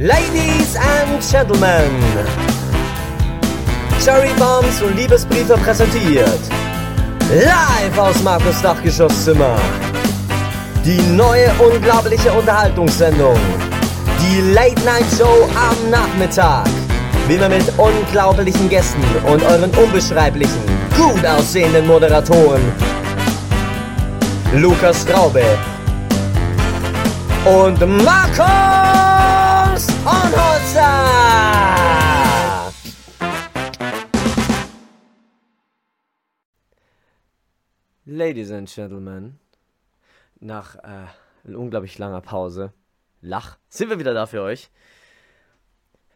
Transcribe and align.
Ladies 0.00 0.76
and 0.76 1.20
Gentlemen, 1.20 1.90
Cherry 4.00 4.32
Bombs 4.38 4.80
und 4.80 4.96
Liebesbriefe 4.96 5.54
präsentiert. 5.54 6.38
Live 7.30 7.98
aus 7.98 8.22
Markus 8.22 8.62
Dachgeschosszimmer. 8.62 9.56
Die 10.84 11.00
neue 11.16 11.50
unglaubliche 11.54 12.32
Unterhaltungssendung. 12.32 13.36
Die 14.20 14.52
Late 14.52 14.80
Night 14.84 15.06
Show 15.18 15.48
am 15.56 15.90
Nachmittag. 15.90 16.68
Wie 17.26 17.36
man 17.36 17.50
mit 17.50 17.64
unglaublichen 17.76 18.68
Gästen 18.68 19.02
und 19.26 19.42
euren 19.42 19.72
unbeschreiblichen, 19.72 20.62
gut 20.96 21.26
aussehenden 21.26 21.88
Moderatoren 21.88 22.62
Lukas 24.54 25.02
Straube 25.02 25.42
und 27.44 28.04
Markus 28.04 29.07
Hornholzer. 30.04 31.88
Ladies 38.04 38.50
and 38.50 38.68
Gentlemen, 38.68 39.38
nach 40.40 40.76
äh, 40.76 41.06
unglaublich 41.54 41.98
langer 41.98 42.20
Pause, 42.20 42.72
Lach, 43.20 43.58
sind 43.68 43.90
wir 43.90 43.98
wieder 43.98 44.14
da 44.14 44.26
für 44.26 44.42
euch. 44.42 44.70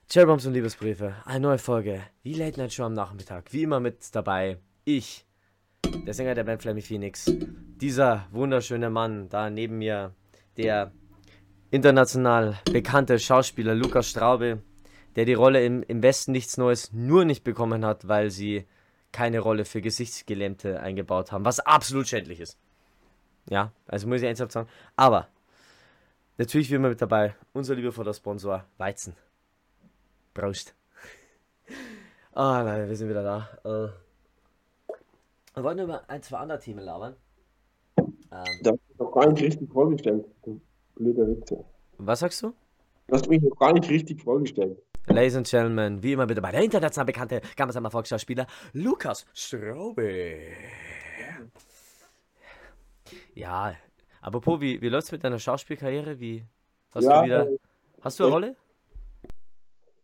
Cherrybombs 0.09 0.47
und 0.47 0.53
Liebesbriefe, 0.53 1.17
eine 1.25 1.41
neue 1.41 1.59
Folge, 1.59 2.03
die 2.25 2.35
Late 2.35 2.61
Night 2.61 2.73
Show 2.73 2.85
am 2.85 2.95
Nachmittag, 2.95 3.53
wie 3.53 3.63
immer 3.63 3.81
mit 3.81 4.15
dabei, 4.15 4.59
ich, 4.85 5.27
der 6.07 6.15
Sänger 6.15 6.35
der 6.35 6.45
Band 6.45 6.63
Flammy 6.63 6.83
Phoenix, 6.83 7.25
dieser 7.81 8.27
wunderschöne 8.31 8.91
Mann 8.91 9.29
da 9.29 9.51
neben 9.51 9.79
mir, 9.79 10.15
der 10.57 10.93
international 11.73 12.59
bekannte 12.71 13.19
Schauspieler 13.19 13.75
Lukas 13.75 14.11
Straube, 14.11 14.61
der 15.17 15.25
die 15.25 15.33
Rolle 15.33 15.65
im, 15.65 15.83
im 15.83 16.03
Westen 16.03 16.33
nichts 16.33 16.59
Neues 16.59 16.93
nur 16.93 17.25
nicht 17.25 17.45
bekommen 17.45 17.85
hat, 17.87 18.07
weil 18.07 18.31
sie 18.31 18.67
keine 19.11 19.41
Rolle 19.41 19.65
für 19.65 19.81
Gesichtsgelähmte 19.81 20.81
eingebaut 20.81 21.33
haben, 21.33 21.47
was 21.47 21.61
absolut 21.61 22.07
schädlich 22.07 22.41
ist. 22.41 22.59
Ja, 23.49 23.73
also 23.87 24.07
muss 24.07 24.21
ich 24.21 24.27
ernsthaft 24.27 24.53
sagen. 24.53 24.69
Aber 24.97 25.29
natürlich 26.37 26.71
wie 26.71 26.75
immer 26.75 26.91
mit 26.91 27.01
dabei 27.01 27.35
unser 27.55 27.75
liebevoller 27.75 28.13
Sponsor 28.13 28.67
Weizen. 28.79 29.17
Prost. 30.35 30.75
Ah, 32.35 32.63
oh, 32.63 32.65
nein, 32.65 32.89
wir 32.89 32.97
sind 32.97 33.11
wieder 33.11 33.23
da. 33.23 33.47
Uh, 33.63 33.91
wir 35.53 35.63
wollten 35.63 35.81
über 35.81 36.09
ein, 36.09 36.23
zwei 36.23 36.39
andere 36.39 36.59
Themen 36.59 36.83
labern. 36.83 37.15
Ähm, 37.99 38.09
da 38.63 38.71
hast 38.71 38.81
du 38.97 39.05
noch 39.05 39.13
gar 39.13 39.31
nicht 39.31 39.43
richtig 39.43 39.71
vorgestellt, 39.71 40.25
blöder 41.03 41.29
Witze. 41.29 41.65
Was 41.99 42.21
sagst 42.21 42.43
du? 42.43 42.55
Du 43.09 43.15
hast 43.15 43.29
mich 43.29 43.43
noch 43.43 43.57
gar 43.59 43.73
nicht 43.73 43.89
richtig 43.91 44.23
vorgestellt. 44.23 44.79
Ladies 45.07 45.35
and 45.35 45.49
Gentlemen, 45.49 46.03
wie 46.03 46.13
immer 46.13 46.27
bitte 46.27 46.41
bei 46.41 46.53
der 46.53 46.63
international 46.63 47.07
bekannte 47.07 47.41
Gammasamer 47.57 47.91
Volksschauspieler 47.91 48.47
Lukas 48.73 49.27
Straube. 49.35 50.47
Ja, 53.35 53.75
apropos, 54.21 54.61
wie, 54.61 54.81
wie 54.81 54.89
läuft's 54.89 55.11
mit 55.11 55.25
deiner 55.25 55.39
Schauspielkarriere? 55.39 56.21
Wie 56.21 56.45
hast 56.95 57.05
ja, 57.05 57.19
du 57.19 57.25
wieder. 57.25 57.49
Hast 58.01 58.21
du 58.21 58.25
eine 58.25 58.33
Rolle? 58.33 58.57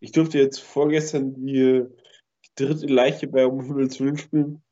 Ich 0.01 0.13
durfte 0.13 0.39
jetzt 0.39 0.61
vorgestern 0.61 1.35
die, 1.35 1.85
die 2.45 2.51
dritte 2.57 2.87
Leiche 2.87 3.29
bei 3.29 3.47
Um 3.47 3.65
Himmels 3.65 4.01
Willen 4.01 4.19
spielen. 4.19 4.63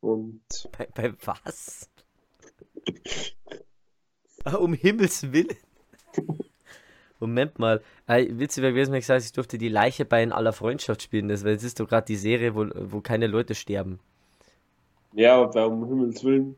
Und. 0.00 0.68
Bei, 0.76 0.86
bei 0.94 1.12
was? 1.24 1.90
um 4.58 4.74
Himmels 4.74 5.32
Willen. 5.32 5.56
Moment 7.20 7.58
mal. 7.58 7.82
Äh, 8.06 8.26
witzig 8.30 8.62
wäre 8.62 8.72
gewesen, 8.72 8.92
wenn 8.92 8.98
ich 8.98 9.06
gesagt 9.06 9.24
ich 9.24 9.32
durfte 9.32 9.58
die 9.58 9.68
Leiche 9.68 10.04
bei 10.04 10.22
in 10.22 10.32
aller 10.32 10.52
Freundschaft 10.52 11.02
spielen. 11.02 11.28
Das, 11.28 11.42
das 11.42 11.64
ist 11.64 11.80
doch 11.80 11.88
gerade 11.88 12.06
die 12.06 12.16
Serie, 12.16 12.54
wo, 12.54 12.66
wo 12.74 13.00
keine 13.00 13.26
Leute 13.26 13.54
sterben. 13.54 13.98
Ja, 15.14 15.42
aber 15.42 15.66
um 15.66 15.86
Himmels 15.86 16.22
Willen. 16.22 16.56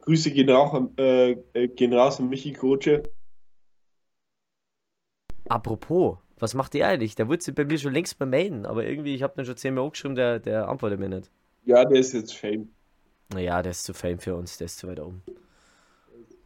Grüße 0.00 0.30
gehen, 0.30 0.50
auch, 0.50 0.88
äh, 0.96 1.32
äh, 1.52 1.68
gehen 1.68 1.92
raus 1.92 2.18
an 2.18 2.30
Michi 2.30 2.52
Koche. 2.52 3.02
Apropos, 5.48 6.18
was 6.38 6.54
macht 6.54 6.74
der 6.74 6.88
eigentlich? 6.88 7.14
Der 7.14 7.28
wurde 7.28 7.52
bei 7.52 7.64
mir 7.64 7.78
schon 7.78 7.92
längst 7.92 8.18
mal 8.20 8.26
melden, 8.26 8.64
aber 8.64 8.86
irgendwie, 8.86 9.14
ich 9.14 9.22
habe 9.22 9.34
den 9.36 9.44
schon 9.44 9.56
zehnmal 9.56 9.84
hochgeschrieben, 9.84 10.14
der, 10.14 10.38
der 10.38 10.68
antwortet 10.68 11.00
mir 11.00 11.08
nicht. 11.08 11.30
Ja, 11.64 11.84
der 11.84 12.00
ist 12.00 12.14
jetzt 12.14 12.34
Fame. 12.34 12.68
Naja, 13.32 13.60
der 13.62 13.72
ist 13.72 13.84
zu 13.84 13.92
Fame 13.92 14.18
für 14.18 14.34
uns, 14.34 14.56
der 14.56 14.66
ist 14.66 14.78
zu 14.78 14.88
weit 14.88 15.00
oben. 15.00 15.22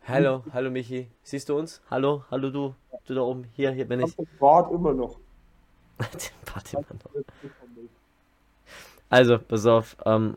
Hallo, 0.08 0.42
hallo 0.52 0.68
Michi. 0.68 1.06
Siehst 1.22 1.48
du 1.48 1.56
uns? 1.56 1.80
Hallo, 1.88 2.24
hallo 2.28 2.50
du. 2.50 2.74
Du 3.06 3.14
da 3.14 3.20
oben. 3.20 3.44
Hier, 3.54 3.70
hier 3.70 3.86
bin 3.86 4.00
ich. 4.00 4.16
Bart 4.40 4.72
immer 4.72 4.92
noch. 4.92 5.18
Bart 5.98 6.72
immer 6.72 6.82
noch. 6.82 7.22
Also, 9.08 9.38
pass 9.38 9.64
auf. 9.64 9.96
Ähm, 10.04 10.36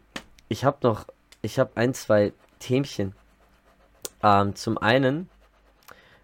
ich 0.50 0.66
habe 0.66 0.78
noch, 0.84 1.08
ich 1.42 1.58
habe 1.58 1.72
ein, 1.76 1.96
zwei 1.96 2.32
Themchen. 2.60 3.16
Ähm, 4.22 4.56
zum 4.56 4.78
einen, 4.78 5.30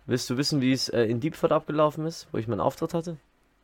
willst 0.06 0.30
du 0.30 0.38
wissen, 0.38 0.62
wie 0.62 0.72
es 0.72 0.90
äh, 0.90 1.04
in 1.06 1.20
Deepford 1.20 1.52
abgelaufen 1.52 2.06
ist, 2.06 2.28
wo 2.32 2.38
ich 2.38 2.48
meinen 2.48 2.62
Auftritt 2.62 2.94
hatte? 2.94 3.18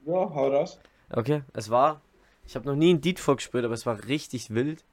Ja, 0.07 0.13
hau 0.33 0.49
das. 0.49 0.79
Okay, 1.11 1.43
es 1.53 1.69
war, 1.69 2.01
ich 2.47 2.55
habe 2.55 2.65
noch 2.65 2.75
nie 2.75 2.89
in 2.89 3.01
Deepford 3.01 3.37
gespielt, 3.37 3.63
aber 3.63 3.75
es 3.75 3.85
war 3.85 4.05
richtig 4.05 4.49
wild. 4.49 4.83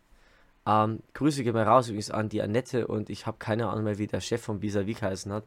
Ähm, 0.67 1.01
Grüße 1.13 1.45
gehen 1.45 1.55
mal 1.55 1.65
raus 1.65 1.89
übrigens 1.89 2.11
an 2.11 2.29
die 2.29 2.43
Annette 2.43 2.87
und 2.87 3.11
ich 3.11 3.27
habe 3.27 3.37
keine 3.39 3.69
Ahnung 3.69 3.85
mehr, 3.85 3.99
wie 3.99 4.07
der 4.07 4.21
Chef 4.21 4.43
von 4.43 4.63
Vis-a-vis 4.63 5.03
heißen 5.03 5.33
hat. 5.33 5.45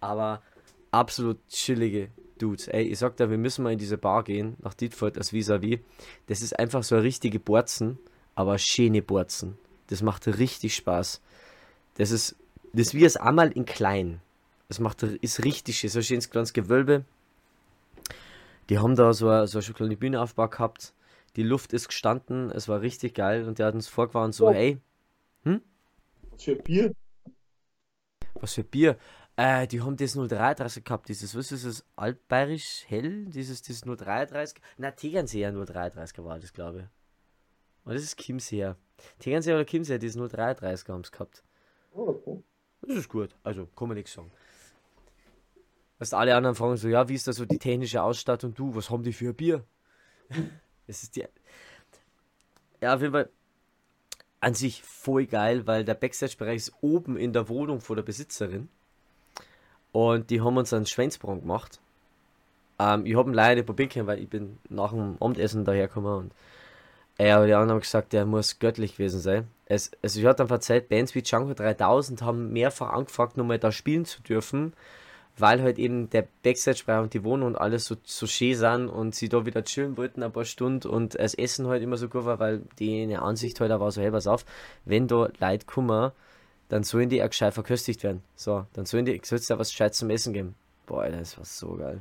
Aber 0.00 0.42
absolut 0.90 1.38
chillige 1.48 2.08
Dudes. 2.38 2.68
Ey, 2.68 2.84
ich 2.84 2.98
sag 2.98 3.16
da, 3.16 3.30
wir 3.30 3.38
müssen 3.38 3.62
mal 3.62 3.72
in 3.72 3.78
diese 3.78 3.98
Bar 3.98 4.24
gehen, 4.24 4.56
nach 4.60 4.74
Dietfurt 4.74 5.16
als 5.16 5.32
Vis-a-vis. 5.32 5.80
Das 6.26 6.42
ist 6.42 6.58
einfach 6.58 6.82
so 6.82 6.96
eine 6.96 7.04
richtige 7.04 7.38
Borzen, 7.38 7.98
aber 8.34 8.58
schöne 8.58 9.02
Borzen. 9.02 9.56
Das 9.88 10.02
macht 10.02 10.26
richtig 10.26 10.74
Spaß. 10.74 11.20
Das 11.94 12.10
ist, 12.10 12.36
das 12.72 12.92
wie 12.92 13.04
es 13.04 13.16
einmal 13.16 13.52
in 13.52 13.64
klein. 13.64 14.20
Das 14.68 14.80
macht, 14.80 15.02
ist 15.02 15.44
richtig 15.44 15.78
schön. 15.78 15.90
So 15.90 16.00
ein 16.00 16.04
schönes 16.04 16.30
kleines 16.30 16.52
Gewölbe. 16.52 17.04
Die 18.68 18.78
haben 18.78 18.96
da 18.96 19.12
so 19.12 19.28
eine, 19.28 19.46
so 19.46 19.58
eine 19.58 19.72
kleine 19.72 19.96
Bühne 19.96 20.20
aufgebaut 20.20 20.50
gehabt. 20.52 20.92
Die 21.36 21.42
Luft 21.42 21.74
ist 21.74 21.88
gestanden, 21.88 22.50
es 22.50 22.66
war 22.66 22.80
richtig 22.80 23.14
geil 23.14 23.44
und 23.44 23.58
der 23.58 23.66
hat 23.66 23.74
uns 23.74 23.88
vorgewarnt, 23.88 24.34
so, 24.34 24.48
oh. 24.48 24.52
hey, 24.52 24.80
hm? 25.42 25.60
Was 26.30 26.42
für 26.42 26.56
Bier? 26.56 26.94
Was 28.34 28.54
für 28.54 28.64
Bier? 28.64 28.96
Äh, 29.36 29.66
die 29.66 29.82
haben 29.82 29.98
das 29.98 30.14
033 30.14 30.82
gehabt, 30.82 31.10
dieses, 31.10 31.36
was 31.36 31.52
ist 31.52 31.66
das, 31.66 31.84
altbayerisch 31.94 32.84
hell, 32.88 33.26
dieses, 33.26 33.60
dieses 33.60 33.82
033, 33.82 34.62
na, 34.78 34.90
Tegernseer 34.92 35.52
033 35.52 36.24
war 36.24 36.38
das, 36.38 36.54
glaube 36.54 36.78
ich. 36.78 36.86
Oder 37.84 37.94
das 37.94 38.04
ist 38.04 38.18
Chiemseer. 38.18 38.76
Tegernseer 39.18 39.56
oder 39.56 39.66
Chiemseer, 39.66 39.98
dieses 39.98 40.16
033 40.16 40.88
haben 40.88 41.04
sie 41.04 41.10
gehabt. 41.10 41.44
Oh, 41.92 42.08
okay. 42.08 42.42
Das 42.80 42.96
ist 42.96 43.08
gut, 43.10 43.36
also, 43.42 43.66
kann 43.66 43.88
man 43.88 43.98
nichts 43.98 44.14
sagen. 44.14 44.32
Was 45.98 46.14
alle 46.14 46.34
anderen 46.34 46.56
fragen 46.56 46.78
so, 46.78 46.88
ja, 46.88 47.06
wie 47.10 47.14
ist 47.14 47.28
da 47.28 47.32
so 47.34 47.44
die 47.44 47.58
technische 47.58 48.02
Ausstattung? 48.02 48.54
Du, 48.54 48.74
was 48.74 48.88
haben 48.88 49.02
die 49.02 49.12
für 49.12 49.28
ein 49.28 49.34
Bier? 49.34 49.64
Es 50.86 51.02
ist 51.02 51.16
die. 51.16 51.24
Ja, 52.80 52.94
auf 52.94 53.00
jeden 53.00 53.12
Fall 53.12 53.28
an 54.40 54.54
sich 54.54 54.82
voll 54.82 55.26
geil, 55.26 55.66
weil 55.66 55.84
der 55.84 55.94
Backstage-Bereich 55.94 56.56
ist 56.56 56.72
oben 56.80 57.16
in 57.16 57.32
der 57.32 57.48
Wohnung 57.48 57.80
vor 57.80 57.96
der 57.96 58.02
Besitzerin. 58.02 58.68
Und 59.92 60.30
die 60.30 60.40
haben 60.40 60.56
uns 60.56 60.72
einen 60.72 60.86
Schwänzbrand 60.86 61.42
gemacht. 61.42 61.80
Ähm, 62.78 63.06
ich 63.06 63.16
habe 63.16 63.30
ihn 63.30 63.34
leider 63.34 63.56
nicht 63.56 63.66
probieren 63.66 63.88
können, 63.88 64.06
weil 64.06 64.20
ich 64.20 64.28
bin 64.28 64.58
nach 64.68 64.90
dem 64.90 65.16
Abendessen 65.20 65.64
dahergekommen 65.64 66.14
und 66.14 66.32
äh, 67.18 67.30
aber 67.30 67.46
die 67.46 67.54
anderen 67.54 67.70
haben 67.70 67.80
gesagt, 67.80 68.12
der 68.12 68.26
muss 68.26 68.58
göttlich 68.58 68.96
gewesen 68.96 69.20
sein. 69.20 69.48
Es, 69.64 69.90
also 70.02 70.20
ich 70.20 70.26
hatte 70.26 70.44
dann 70.44 70.50
erzählt, 70.50 70.90
Bands 70.90 71.14
wie 71.14 71.22
Django 71.22 71.54
3000 71.54 72.20
haben 72.20 72.52
mehrfach 72.52 72.92
angefragt, 72.92 73.38
nochmal 73.38 73.58
da 73.58 73.72
spielen 73.72 74.04
zu 74.04 74.22
dürfen 74.22 74.74
weil 75.38 75.62
halt 75.62 75.78
eben 75.78 76.08
der 76.10 76.26
Backstage-Bereich 76.42 77.02
und 77.02 77.14
die 77.14 77.24
Wohnung 77.24 77.48
und 77.48 77.56
alles 77.56 77.84
so, 77.84 77.96
so 78.04 78.26
schön 78.26 78.54
sind 78.54 78.88
und 78.88 79.14
sie 79.14 79.28
da 79.28 79.44
wieder 79.44 79.62
chillen 79.64 79.96
wollten 79.96 80.22
ein 80.22 80.32
paar 80.32 80.44
Stunden 80.44 80.88
und 80.88 81.14
das 81.14 81.34
Essen 81.34 81.66
halt 81.66 81.82
immer 81.82 81.96
so 81.96 82.08
gut 82.08 82.24
war, 82.24 82.38
weil 82.38 82.62
die 82.78 83.02
eine 83.02 83.22
Ansicht 83.22 83.60
halt 83.60 83.70
war 83.70 83.90
so, 83.90 84.00
hey, 84.00 84.10
pass 84.10 84.26
auf, 84.26 84.44
wenn 84.84 85.08
da 85.08 85.28
Leute 85.38 85.66
kommen, 85.66 86.12
dann 86.68 86.82
sollen 86.82 87.08
die 87.08 87.22
auch 87.22 87.28
gescheit 87.28 87.54
verköstigt 87.54 88.02
werden. 88.02 88.22
So, 88.34 88.64
dann 88.72 88.86
sollen 88.86 89.04
die, 89.04 89.20
soll 89.22 89.38
es 89.38 89.46
da 89.46 89.58
was 89.58 89.70
gescheit 89.70 89.94
zum 89.94 90.10
Essen 90.10 90.32
geben. 90.32 90.54
Boah, 90.86 91.08
das 91.08 91.36
war 91.36 91.44
so 91.44 91.74
geil. 91.74 92.00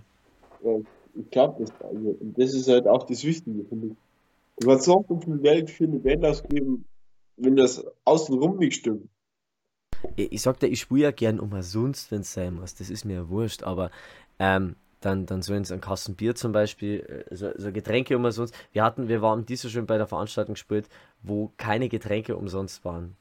Ja, 0.63 0.77
ich 1.15 1.29
glaube, 1.31 1.65
das, 1.65 1.71
also, 1.81 2.17
das 2.21 2.53
ist 2.53 2.67
halt 2.67 2.87
auch 2.87 3.05
das 3.05 3.23
Wichtige, 3.23 3.63
finde 3.65 3.87
ich. 3.87 3.93
Du 4.57 4.67
kannst 4.67 4.85
so 4.85 5.03
viel 5.23 5.37
Geld 5.39 5.69
für 5.69 5.83
eine 5.83 5.99
Band 5.99 6.25
ausgeben, 6.25 6.85
wenn 7.37 7.57
das 7.57 7.85
außenrum 8.05 8.57
nicht 8.57 8.75
stimmt 8.75 9.09
ich, 10.15 10.31
ich 10.33 10.41
sag 10.41 10.59
dir, 10.59 10.67
ich 10.67 10.81
spiele 10.81 11.03
ja 11.03 11.11
gern 11.11 11.39
umsonst, 11.39 12.11
wenn 12.11 12.21
es 12.21 12.33
sein 12.33 12.55
muss. 12.55 12.75
Das 12.75 12.89
ist 12.89 13.05
mir 13.05 13.13
ja 13.13 13.29
wurscht, 13.29 13.63
aber 13.63 13.91
ähm, 14.39 14.75
dann, 15.01 15.25
dann 15.25 15.41
sollen 15.41 15.63
sie 15.63 15.73
einen 15.73 15.81
Kasten 15.81 16.15
zum 16.35 16.51
Beispiel, 16.51 17.25
äh, 17.29 17.35
so, 17.35 17.51
so 17.55 17.71
Getränke 17.71 18.15
umsonst. 18.17 18.55
Wir 18.71 18.83
hatten, 18.83 19.07
wir 19.07 19.21
waren 19.21 19.45
dieses 19.45 19.71
schon 19.71 19.85
bei 19.85 19.97
der 19.97 20.07
Veranstaltung 20.07 20.55
gespielt, 20.55 20.89
wo 21.21 21.51
keine 21.57 21.89
Getränke 21.89 22.35
umsonst 22.35 22.83
waren. 22.83 23.15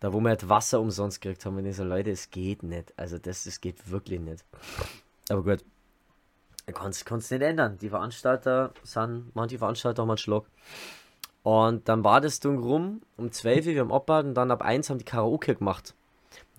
Da 0.00 0.12
wo 0.12 0.20
wir 0.20 0.30
halt 0.30 0.48
Wasser 0.48 0.80
umsonst 0.80 1.20
gekriegt 1.20 1.46
haben, 1.46 1.56
und 1.58 1.66
ich 1.66 1.76
so, 1.76 1.84
Leute, 1.84 2.10
es 2.10 2.30
geht 2.30 2.64
nicht. 2.64 2.92
Also 2.96 3.18
das, 3.18 3.44
das 3.44 3.60
geht 3.60 3.88
wirklich 3.88 4.18
nicht. 4.18 4.44
Aber 5.28 5.44
gut. 5.44 5.64
Kannst, 6.74 7.06
kannst 7.06 7.30
nicht 7.30 7.42
ändern. 7.42 7.78
Die 7.78 7.88
Veranstalter 7.88 8.72
sind, 8.82 9.30
manche 9.34 9.58
Veranstalter 9.58 10.02
haben 10.02 10.10
einen 10.10 10.18
Schlag. 10.18 10.44
Und 11.42 11.88
dann 11.88 12.04
war 12.04 12.20
das 12.20 12.40
Ding 12.40 12.58
rum, 12.58 13.02
um 13.16 13.32
12 13.32 13.66
Uhr, 13.66 13.72
wir 13.74 13.80
haben 13.80 13.92
abgebaut 13.92 14.24
und 14.26 14.34
dann 14.34 14.50
ab 14.50 14.62
1 14.62 14.90
haben 14.90 14.98
die 14.98 15.04
Karaoke 15.04 15.54
gemacht. 15.54 15.94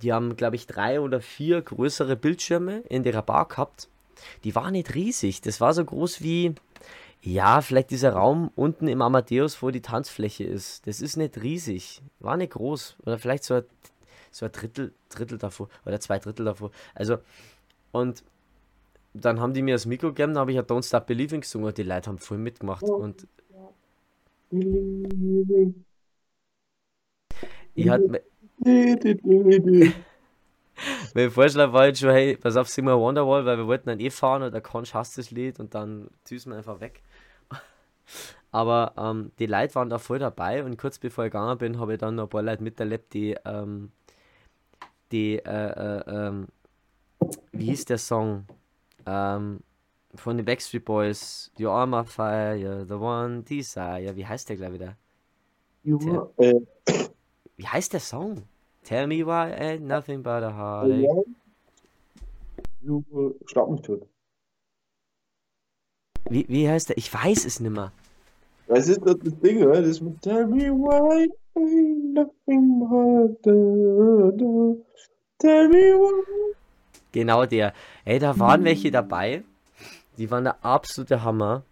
Die 0.01 0.11
haben, 0.11 0.35
glaube 0.35 0.57
ich, 0.57 0.67
drei 0.67 0.99
oder 0.99 1.21
vier 1.21 1.61
größere 1.61 2.15
Bildschirme 2.17 2.79
in 2.89 3.03
der 3.03 3.21
Bar 3.21 3.47
gehabt. 3.47 3.87
Die 4.43 4.55
waren 4.55 4.73
nicht 4.73 4.93
riesig. 4.93 5.41
Das 5.41 5.61
war 5.61 5.73
so 5.73 5.85
groß 5.85 6.21
wie, 6.21 6.55
ja, 7.21 7.61
vielleicht 7.61 7.91
dieser 7.91 8.13
Raum 8.13 8.51
unten 8.55 8.89
im 8.89 9.01
Amadeus, 9.01 9.61
wo 9.61 9.71
die 9.71 9.81
Tanzfläche 9.81 10.43
ist. 10.43 10.85
Das 10.87 10.99
ist 10.99 11.15
nicht 11.15 11.41
riesig. 11.41 12.01
War 12.19 12.35
nicht 12.35 12.51
groß. 12.51 12.97
Oder 13.05 13.17
vielleicht 13.17 13.45
so 13.45 13.55
ein, 13.55 13.63
so 14.31 14.45
ein 14.45 14.51
Drittel, 14.51 14.93
Drittel 15.09 15.37
davor. 15.37 15.69
Oder 15.85 16.01
zwei 16.01 16.19
Drittel 16.19 16.45
davor. 16.45 16.71
Also, 16.93 17.19
und 17.93 18.23
dann 19.13 19.39
haben 19.39 19.53
die 19.53 19.61
mir 19.61 19.75
das 19.75 19.85
Mikro 19.85 20.07
gegeben, 20.07 20.33
da 20.33 20.41
habe 20.41 20.51
ich 20.51 20.55
ja 20.55 20.63
Don't 20.63 20.85
Stop 20.85 21.05
Believing 21.05 21.41
gesungen 21.41 21.67
und 21.67 21.77
die 21.77 21.83
Leute 21.83 22.09
haben 22.09 22.17
voll 22.17 22.39
mitgemacht. 22.39 22.83
Und 22.83 23.27
ich 27.75 27.89
hatte. 27.89 28.23
mein 31.13 31.31
Vorschlag 31.31 31.73
war 31.73 31.87
jetzt 31.87 31.99
schon, 31.99 32.11
hey, 32.11 32.37
pass 32.37 32.55
auf, 32.55 32.69
sing 32.69 32.85
mal 32.85 32.97
Wonderwall, 32.97 33.45
weil 33.45 33.57
wir 33.57 33.67
wollten 33.67 33.89
dann 33.89 33.99
eh 33.99 34.09
fahren 34.09 34.43
und 34.43 34.53
der 34.53 34.61
Conch 34.61 34.93
hasst 34.93 35.17
das 35.17 35.31
Lied 35.31 35.59
und 35.59 35.75
dann 35.75 36.09
düsen 36.29 36.51
wir 36.51 36.57
einfach 36.57 36.79
weg. 36.79 37.01
Aber 38.51 38.93
ähm, 38.97 39.33
die 39.39 39.47
Leute 39.47 39.75
waren 39.75 39.89
da 39.89 39.97
voll 39.97 40.19
dabei 40.19 40.63
und 40.63 40.77
kurz 40.77 40.99
bevor 40.99 41.25
ich 41.25 41.31
gegangen 41.31 41.57
bin, 41.57 41.79
habe 41.79 41.93
ich 41.93 41.99
dann 41.99 42.15
noch 42.15 42.23
ein 42.23 42.29
paar 42.29 42.43
Leute 42.43 42.63
miterlebt, 42.63 43.13
die, 43.13 43.35
ähm, 43.45 43.91
die, 45.11 45.39
äh, 45.39 45.49
äh, 45.49 46.03
ähm, 46.07 46.47
wie 47.51 47.65
hieß 47.65 47.83
der 47.85 47.97
Song? 47.97 48.45
Ähm, 49.05 49.59
von 50.15 50.37
den 50.37 50.45
Backstreet 50.45 50.85
Boys, 50.85 51.51
You 51.57 51.69
Are 51.69 51.87
My 51.87 52.03
Fire, 52.03 52.85
The 52.87 52.93
One 52.93 53.43
Desire. 53.43 54.15
Wie 54.15 54.25
heißt 54.25 54.49
der 54.49 54.55
gleich 54.55 54.73
wieder? 54.73 54.95
You, 55.83 55.99
äh, 56.37 56.61
Wie 57.57 57.67
heißt 57.67 57.93
der 57.93 57.99
Song? 57.99 58.43
Tell 58.83 59.07
me 59.07 59.25
why 59.25 59.53
ain't 59.53 59.81
nothing 59.81 60.21
but 60.21 60.43
a 60.43 60.51
heartache. 60.51 61.25
you, 62.81 63.03
schlag 63.45 63.69
mich 63.69 63.81
tot. 63.81 64.07
Wie, 66.29 66.45
wie 66.47 66.69
heißt 66.69 66.89
der? 66.89 66.97
Ich 66.97 67.13
weiß 67.13 67.45
es 67.45 67.59
nimmer. 67.59 67.91
Was 68.67 68.87
ist 68.87 69.01
das, 69.05 69.17
das 69.19 69.39
Ding, 69.39 69.63
oder? 69.63 69.81
Das 69.81 70.01
mit 70.01 70.21
Tell 70.21 70.47
me 70.47 70.71
why 70.71 71.27
ain't 71.55 72.13
nothing 72.13 72.79
but 72.79 73.47
a 73.47 74.75
Tell 75.39 75.67
me 75.69 75.93
why. 75.93 76.55
Genau 77.11 77.45
der. 77.45 77.73
Ey, 78.05 78.19
da 78.19 78.37
waren 78.39 78.63
welche 78.63 78.89
dabei. 78.89 79.43
Die 80.17 80.29
waren 80.29 80.43
der 80.43 80.63
absolute 80.63 81.23
Hammer. 81.23 81.63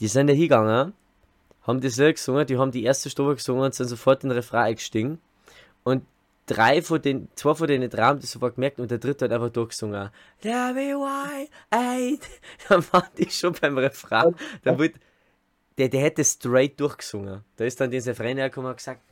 Die 0.00 0.08
sind 0.08 0.26
da 0.26 0.32
hingegangen, 0.32 0.92
haben 1.62 1.80
das 1.80 1.96
Lied 1.96 2.16
gesungen, 2.16 2.46
die 2.46 2.58
haben 2.58 2.70
die 2.70 2.84
erste 2.84 3.08
Strophe 3.08 3.36
gesungen 3.36 3.62
und 3.62 3.74
sind 3.74 3.88
sofort 3.88 4.22
in 4.22 4.28
den 4.28 4.36
Refrain 4.36 4.66
eingestiegen. 4.66 5.20
Und 5.84 6.04
drei 6.46 6.82
von 6.82 7.00
den, 7.00 7.28
zwei 7.34 7.54
von 7.54 7.66
denen 7.66 7.88
drei 7.88 8.02
haben 8.02 8.20
das 8.20 8.30
sofort 8.30 8.56
gemerkt 8.56 8.78
und 8.78 8.90
der 8.90 8.98
dritte 8.98 9.24
hat 9.24 9.32
einfach 9.32 9.50
durchgesungen. 9.50 10.10
Tell 10.42 10.74
me 10.74 10.94
why, 10.94 11.48
ey. 11.70 12.18
Dann 12.68 12.84
waren 12.92 13.08
die 13.16 13.30
schon 13.30 13.54
beim 13.54 13.78
Refrain. 13.78 14.34
Da 14.62 14.78
wird, 14.78 14.96
der, 15.78 15.88
der 15.88 16.00
hätte 16.02 16.24
straight 16.24 16.78
durchgesungen. 16.80 17.42
Da 17.56 17.64
ist 17.64 17.80
dann 17.80 17.90
dieser 17.90 18.14
Freund 18.14 18.38
hergekommen 18.38 18.70
und 18.70 18.76
gesagt, 18.76 19.02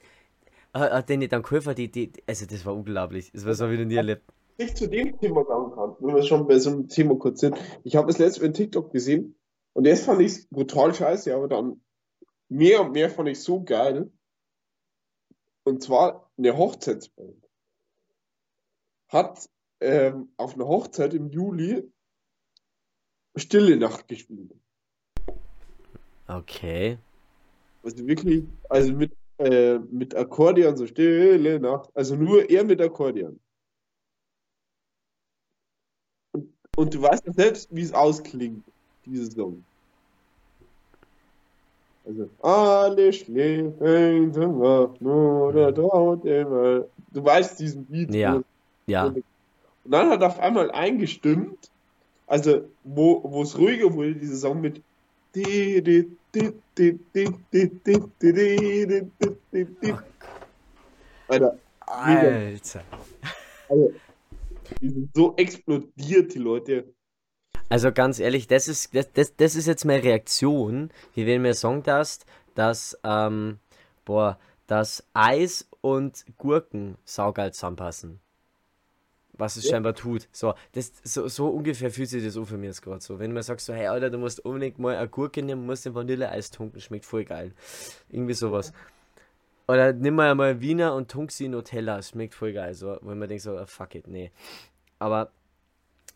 hat 0.72 0.92
hat 0.92 1.08
denen 1.08 1.28
dann 1.28 1.42
geholfen, 1.42 1.74
die, 1.74 1.90
die, 1.90 2.12
also 2.26 2.46
das 2.46 2.64
war 2.64 2.74
unglaublich. 2.74 3.30
Das 3.32 3.44
war 3.44 3.54
so 3.54 3.70
wie 3.70 3.78
noch 3.78 3.84
nie 3.84 3.96
erlebt. 3.96 4.22
Ich 4.56 4.74
zu 4.74 4.88
dem 4.88 5.18
Thema 5.18 5.44
sagen 5.44 5.72
kann, 5.72 5.96
wenn 6.00 6.14
wir 6.14 6.22
schon 6.22 6.46
bei 6.46 6.58
so 6.58 6.70
einem 6.70 6.88
Thema 6.88 7.16
kurz 7.16 7.40
sind. 7.40 7.56
Ich 7.82 7.96
habe 7.96 8.10
es 8.10 8.18
letztes 8.18 8.42
in 8.42 8.54
TikTok 8.54 8.92
gesehen 8.92 9.36
und 9.72 9.86
erst 9.86 10.04
fand 10.04 10.20
ich 10.20 10.32
es 10.32 10.46
brutal 10.46 10.94
scheiße, 10.94 11.34
aber 11.34 11.48
dann 11.48 11.80
mehr 12.48 12.82
und 12.82 12.92
mehr 12.92 13.10
fand 13.10 13.28
ich 13.28 13.40
so 13.40 13.62
geil. 13.62 14.10
Und 15.64 15.82
zwar 15.82 16.30
eine 16.36 16.56
Hochzeitsband 16.56 17.48
hat 19.08 19.48
ähm, 19.80 20.32
auf 20.36 20.54
einer 20.54 20.66
Hochzeit 20.66 21.14
im 21.14 21.30
Juli 21.30 21.90
Stille 23.36 23.76
Nacht 23.76 24.06
gespielt. 24.08 24.52
Okay. 26.28 26.98
Also 27.82 28.06
wirklich, 28.06 28.44
also 28.68 28.92
mit, 28.92 29.12
äh, 29.38 29.78
mit 29.78 30.14
Akkordeon, 30.14 30.76
so 30.76 30.86
Stille 30.86 31.58
Nacht, 31.60 31.90
also 31.94 32.16
nur 32.16 32.48
er 32.48 32.64
mit 32.64 32.80
Akkordeon. 32.80 33.40
Und 36.76 36.94
du 36.94 37.02
weißt 37.02 37.26
ja 37.26 37.32
selbst, 37.32 37.68
wie 37.70 37.82
es 37.82 37.92
ausklingt, 37.92 38.64
diese 39.04 39.30
Song. 39.30 39.64
Also, 42.06 42.28
alle 42.42 43.12
schläfen 43.12 44.32
zum 44.34 44.60
Wachen 44.60 45.06
oder 45.06 45.72
dauert 45.72 46.24
immer. 46.24 46.84
Du 47.12 47.24
weißt 47.24 47.58
diesen 47.60 47.86
Beat. 47.86 48.14
Ja. 48.14 48.34
Und 48.34 48.44
ja. 48.86 49.06
Und 49.06 49.24
dann 49.90 50.10
hat 50.10 50.20
er 50.20 50.28
auf 50.28 50.40
einmal 50.40 50.70
eingestimmt, 50.70 51.70
also 52.26 52.64
wo 52.84 53.22
wo 53.24 53.42
es 53.42 53.56
ruhiger 53.56 53.92
wurde, 53.92 54.14
diese 54.14 54.36
Song 54.36 54.60
mit 54.60 54.82
Alter. 61.28 61.58
Alter. 61.80 62.82
Also, 63.68 63.92
die 64.80 64.90
sind 64.90 65.10
so 65.14 65.34
explodiert, 65.36 66.34
die 66.34 66.38
Leute. 66.38 66.94
Also 67.68 67.92
ganz 67.92 68.18
ehrlich, 68.18 68.46
das 68.46 68.68
ist, 68.68 68.94
das, 68.94 69.12
das, 69.12 69.36
das 69.36 69.56
ist 69.56 69.66
jetzt 69.66 69.84
meine 69.84 70.02
Reaktion, 70.02 70.90
wie 71.14 71.26
wenn 71.26 71.42
mir 71.42 71.54
sagen 71.54 71.82
darfst, 71.82 72.26
dass, 72.54 72.98
ähm, 73.04 73.58
boah, 74.04 74.38
dass 74.66 75.04
Eis 75.14 75.68
und 75.80 76.24
Gurken 76.38 76.96
saugeil 77.04 77.52
zusammenpassen. 77.52 78.20
Was 79.36 79.56
es 79.56 79.64
Ja. 79.64 79.72
scheinbar 79.72 79.94
tut. 79.94 80.28
So, 80.30 80.54
das, 80.72 80.92
so, 81.02 81.26
so 81.26 81.48
ungefähr 81.48 81.90
fühlt 81.90 82.08
sich 82.08 82.22
das 82.24 82.36
an 82.36 82.46
für 82.46 82.56
mich 82.56 82.68
jetzt 82.68 82.82
gerade 82.82 83.00
so. 83.00 83.18
Wenn 83.18 83.30
du 83.30 83.34
mir 83.34 83.42
sagst, 83.42 83.66
so, 83.66 83.74
hey 83.74 83.88
Alter, 83.88 84.10
du 84.10 84.18
musst 84.18 84.44
unbedingt 84.44 84.78
mal 84.78 84.94
eine 84.96 85.08
Gurke 85.08 85.42
nehmen, 85.42 85.66
musst 85.66 85.84
den 85.86 85.94
Vanilleeis 85.94 86.50
tunken, 86.52 86.80
schmeckt 86.80 87.04
voll 87.04 87.24
geil. 87.24 87.52
Irgendwie 88.08 88.34
sowas. 88.34 88.72
Oder 89.66 89.92
nimm 89.92 90.14
mal 90.14 90.30
einmal 90.30 90.60
Wiener 90.60 90.94
und 90.94 91.14
in 91.40 91.50
Nutella, 91.52 92.02
schmeckt 92.02 92.34
voll 92.34 92.52
geil. 92.52 92.74
So, 92.74 92.98
wo 93.00 93.14
man 93.14 93.28
denkt 93.28 93.42
so, 93.42 93.56
ah, 93.56 93.66
fuck 93.66 93.94
it, 93.94 94.06
nee. 94.06 94.30
Aber 94.98 95.32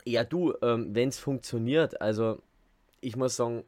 ja, 0.05 0.25
du, 0.25 0.55
ähm, 0.62 0.95
wenn 0.95 1.09
es 1.09 1.19
funktioniert, 1.19 2.00
also 2.00 2.43
ich 3.00 3.17
muss 3.17 3.37
sagen, 3.37 3.64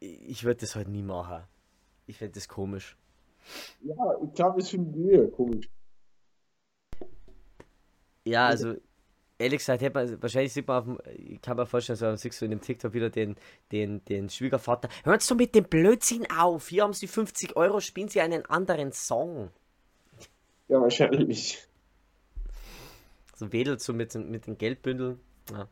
ich 0.00 0.44
würde 0.44 0.60
das 0.60 0.76
halt 0.76 0.88
nie 0.88 1.02
machen. 1.02 1.42
Ich 2.06 2.18
finde 2.18 2.34
das 2.34 2.48
komisch. 2.48 2.96
Ja, 3.82 3.94
ich 4.22 4.32
glaube, 4.34 4.60
es 4.60 4.70
finden 4.70 4.92
die 4.92 5.10
ja 5.10 5.26
komisch. 5.26 5.68
Ja, 8.24 8.46
also 8.46 8.74
ehrlich 9.40 9.58
gesagt, 9.58 9.82
man, 9.94 10.22
wahrscheinlich 10.22 10.52
sieht 10.52 10.68
man 10.68 10.78
auf 10.78 10.84
dem, 10.84 10.98
ich 11.16 11.40
kann 11.42 11.56
mir 11.56 11.66
vorstellen, 11.66 11.96
so 11.96 12.14
siehst 12.16 12.40
du 12.40 12.44
in 12.44 12.50
dem 12.52 12.60
TikTok 12.60 12.92
wieder 12.92 13.10
den, 13.10 13.36
den, 13.72 14.04
den 14.04 14.28
Schwiegervater. 14.28 14.88
Hört 15.04 15.22
so 15.22 15.34
mit 15.34 15.54
dem 15.54 15.64
Blödsinn 15.64 16.30
auf, 16.30 16.68
hier 16.68 16.82
haben 16.84 16.92
sie 16.92 17.06
50 17.06 17.56
Euro, 17.56 17.80
spielen 17.80 18.08
sie 18.08 18.20
einen 18.20 18.44
anderen 18.46 18.92
Song. 18.92 19.50
Ja, 20.68 20.80
wahrscheinlich. 20.80 21.66
So 23.34 23.52
wedelt 23.52 23.80
so 23.80 23.92
mit, 23.92 24.14
den- 24.14 24.30
mit 24.30 24.46
den 24.46 24.58
Geldbündeln. 24.58 25.18
Ja. 25.50 25.66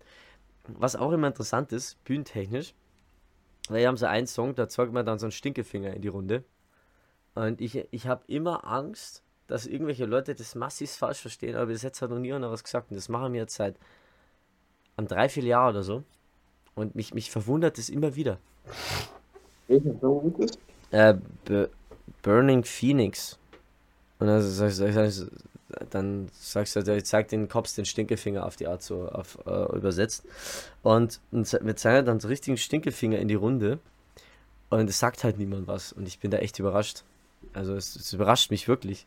Was 0.66 0.96
auch 0.96 1.12
immer 1.12 1.28
interessant 1.28 1.72
ist, 1.72 2.02
bühnentechnisch, 2.04 2.74
weil 3.68 3.80
wir 3.80 3.88
haben 3.88 3.96
so 3.96 4.06
einen 4.06 4.26
Song, 4.26 4.54
da 4.54 4.68
zeigt 4.68 4.92
man 4.92 5.06
dann 5.06 5.18
so 5.18 5.26
einen 5.26 5.32
Stinkefinger 5.32 5.92
in 5.94 6.02
die 6.02 6.08
Runde. 6.08 6.44
Und 7.34 7.60
ich, 7.60 7.86
ich 7.90 8.06
habe 8.06 8.24
immer 8.26 8.66
Angst, 8.66 9.22
dass 9.48 9.66
irgendwelche 9.66 10.04
Leute 10.04 10.34
das 10.34 10.54
massiv 10.54 10.92
falsch 10.92 11.20
verstehen, 11.20 11.56
aber 11.56 11.66
bis 11.66 11.82
jetzt 11.82 12.00
hat 12.00 12.10
noch 12.10 12.18
nie 12.18 12.32
einer 12.32 12.50
was 12.50 12.62
gesagt. 12.62 12.90
Und 12.90 12.96
das 12.96 13.08
machen 13.08 13.32
wir 13.32 13.40
jetzt 13.40 13.56
seit 13.56 13.74
einem 14.96 15.08
Dreivierteljahr 15.08 15.70
oder 15.70 15.82
so. 15.82 16.04
Und 16.74 16.94
mich, 16.94 17.12
mich 17.14 17.30
verwundert 17.30 17.78
es 17.78 17.88
immer 17.88 18.14
wieder. 18.14 18.38
Welcher 19.66 19.98
Song 20.00 20.34
ist 20.38 20.58
das? 20.92 21.18
Äh, 21.50 21.66
Burning 22.22 22.62
Phoenix. 22.62 23.38
Und 24.18 24.28
dann 24.28 24.42
sagst 24.42 24.80
du, 24.80 25.30
dann 25.90 26.28
sagst 26.32 26.76
du, 26.76 26.82
der 26.82 27.02
zeigt 27.04 27.32
den 27.32 27.48
Cops 27.48 27.74
den 27.74 27.84
Stinkefinger 27.84 28.44
auf 28.44 28.56
die 28.56 28.66
Art 28.66 28.82
so 28.82 29.08
auf, 29.08 29.38
äh, 29.46 29.76
übersetzt. 29.76 30.24
Und, 30.82 31.20
und 31.30 31.50
wir 31.52 31.76
zeigen 31.76 32.06
dann 32.06 32.20
so 32.20 32.28
richtigen 32.28 32.56
Stinkefinger 32.56 33.18
in 33.18 33.28
die 33.28 33.34
Runde. 33.34 33.78
Und 34.70 34.90
es 34.90 34.98
sagt 34.98 35.24
halt 35.24 35.38
niemand 35.38 35.66
was. 35.66 35.92
Und 35.92 36.06
ich 36.06 36.18
bin 36.18 36.30
da 36.30 36.38
echt 36.38 36.58
überrascht. 36.58 37.04
Also 37.54 37.74
es, 37.74 37.96
es 37.96 38.12
überrascht 38.12 38.50
mich 38.50 38.68
wirklich. 38.68 39.06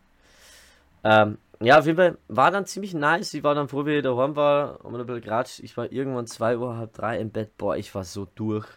Ähm, 1.03 1.37
ja, 1.61 1.77
auf 1.79 1.85
jeden 1.85 1.97
Fall 1.97 2.17
war 2.27 2.51
dann 2.51 2.65
ziemlich 2.65 2.93
nice. 2.93 3.33
Ich 3.33 3.43
war 3.43 3.53
dann 3.53 3.67
froh, 3.67 3.85
wie 3.85 3.97
ich 3.97 4.03
daheim 4.03 4.35
war. 4.35 4.79
Haben 4.83 4.95
ein 4.95 5.05
bisschen 5.05 5.21
geratscht. 5.21 5.59
Ich 5.59 5.77
war 5.77 5.91
irgendwann 5.91 6.27
2 6.27 6.57
Uhr, 6.57 6.77
halb 6.77 6.93
drei 6.93 7.19
im 7.19 7.29
Bett. 7.29 7.55
Boah, 7.57 7.75
ich 7.75 7.93
war 7.93 8.03
so 8.03 8.27
durch. 8.35 8.67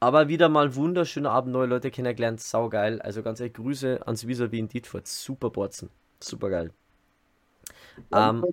Aber 0.00 0.28
wieder 0.28 0.48
mal 0.48 0.74
wunderschöner 0.76 1.30
Abend, 1.30 1.52
neue 1.52 1.66
Leute 1.66 1.90
kennengelernt, 1.90 2.40
saugeil. 2.40 3.00
Also 3.02 3.22
ganz 3.22 3.40
ehrlich, 3.40 3.54
Grüße 3.54 4.06
ans 4.06 4.26
Vis-a-vis 4.26 4.58
in 4.58 4.68
Dietfurt. 4.68 5.08
Super 5.08 5.50
Borzen. 5.50 5.90
Super 6.20 6.50
geil. 6.50 6.70
Ähm, 8.12 8.44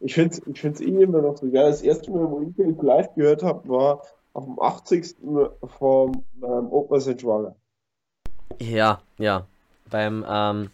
Ich 0.00 0.14
finde 0.14 0.34
es 0.34 0.46
ich 0.46 0.60
find's 0.60 0.80
eh 0.80 1.02
immer 1.02 1.22
noch 1.22 1.36
so 1.36 1.50
geil. 1.50 1.70
Das 1.70 1.82
erste 1.82 2.10
Mal, 2.10 2.30
wo 2.30 2.42
ich 2.42 2.82
live 2.82 3.14
gehört 3.14 3.42
habe, 3.42 3.68
war 3.68 4.02
auf 4.32 4.44
dem 4.44 4.60
80. 4.60 5.16
vom 5.78 6.24
ähm, 6.42 6.68
Opa 6.70 7.00
St. 7.00 7.20
Schwager. 7.20 7.56
Ja, 8.60 9.00
ja. 9.18 9.46
Beim, 9.90 10.24
ähm, 10.28 10.70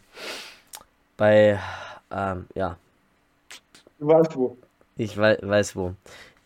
bei, 1.17 1.61
ähm, 2.11 2.47
ja, 2.55 2.77
Du 3.99 4.07
weißt 4.09 4.37
wo. 4.37 4.57
ich 4.97 5.17
wei 5.17 5.39
weiß 5.41 5.77
wo. 5.77 5.95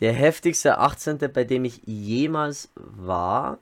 Der 0.01 0.13
heftigste 0.13 0.79
18., 0.79 1.19
bei 1.33 1.45
dem 1.45 1.65
ich 1.65 1.83
jemals 1.87 2.69
war. 2.75 3.59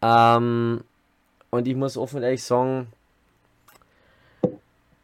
Ähm, 0.00 0.82
und 1.50 1.68
ich 1.68 1.76
muss 1.76 1.96
offen 1.96 2.16
und 2.16 2.22
ehrlich 2.22 2.42
sagen, 2.42 2.90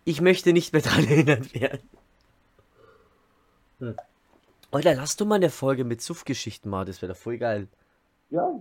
ich 0.04 0.20
möchte 0.20 0.52
nicht 0.52 0.72
mehr 0.72 0.82
daran 0.82 1.06
erinnert 1.06 1.54
werden. 1.54 1.88
Hm. 3.80 3.96
Alter, 4.70 4.94
lass 4.94 5.16
du 5.16 5.24
mal 5.24 5.36
eine 5.36 5.50
Folge 5.50 5.84
mit 5.84 6.00
Suff-Geschichten 6.02 6.68
mal, 6.70 6.84
das 6.84 7.00
wäre 7.02 7.12
doch 7.12 7.18
voll 7.18 7.38
geil. 7.38 7.68
Ja, 8.30 8.58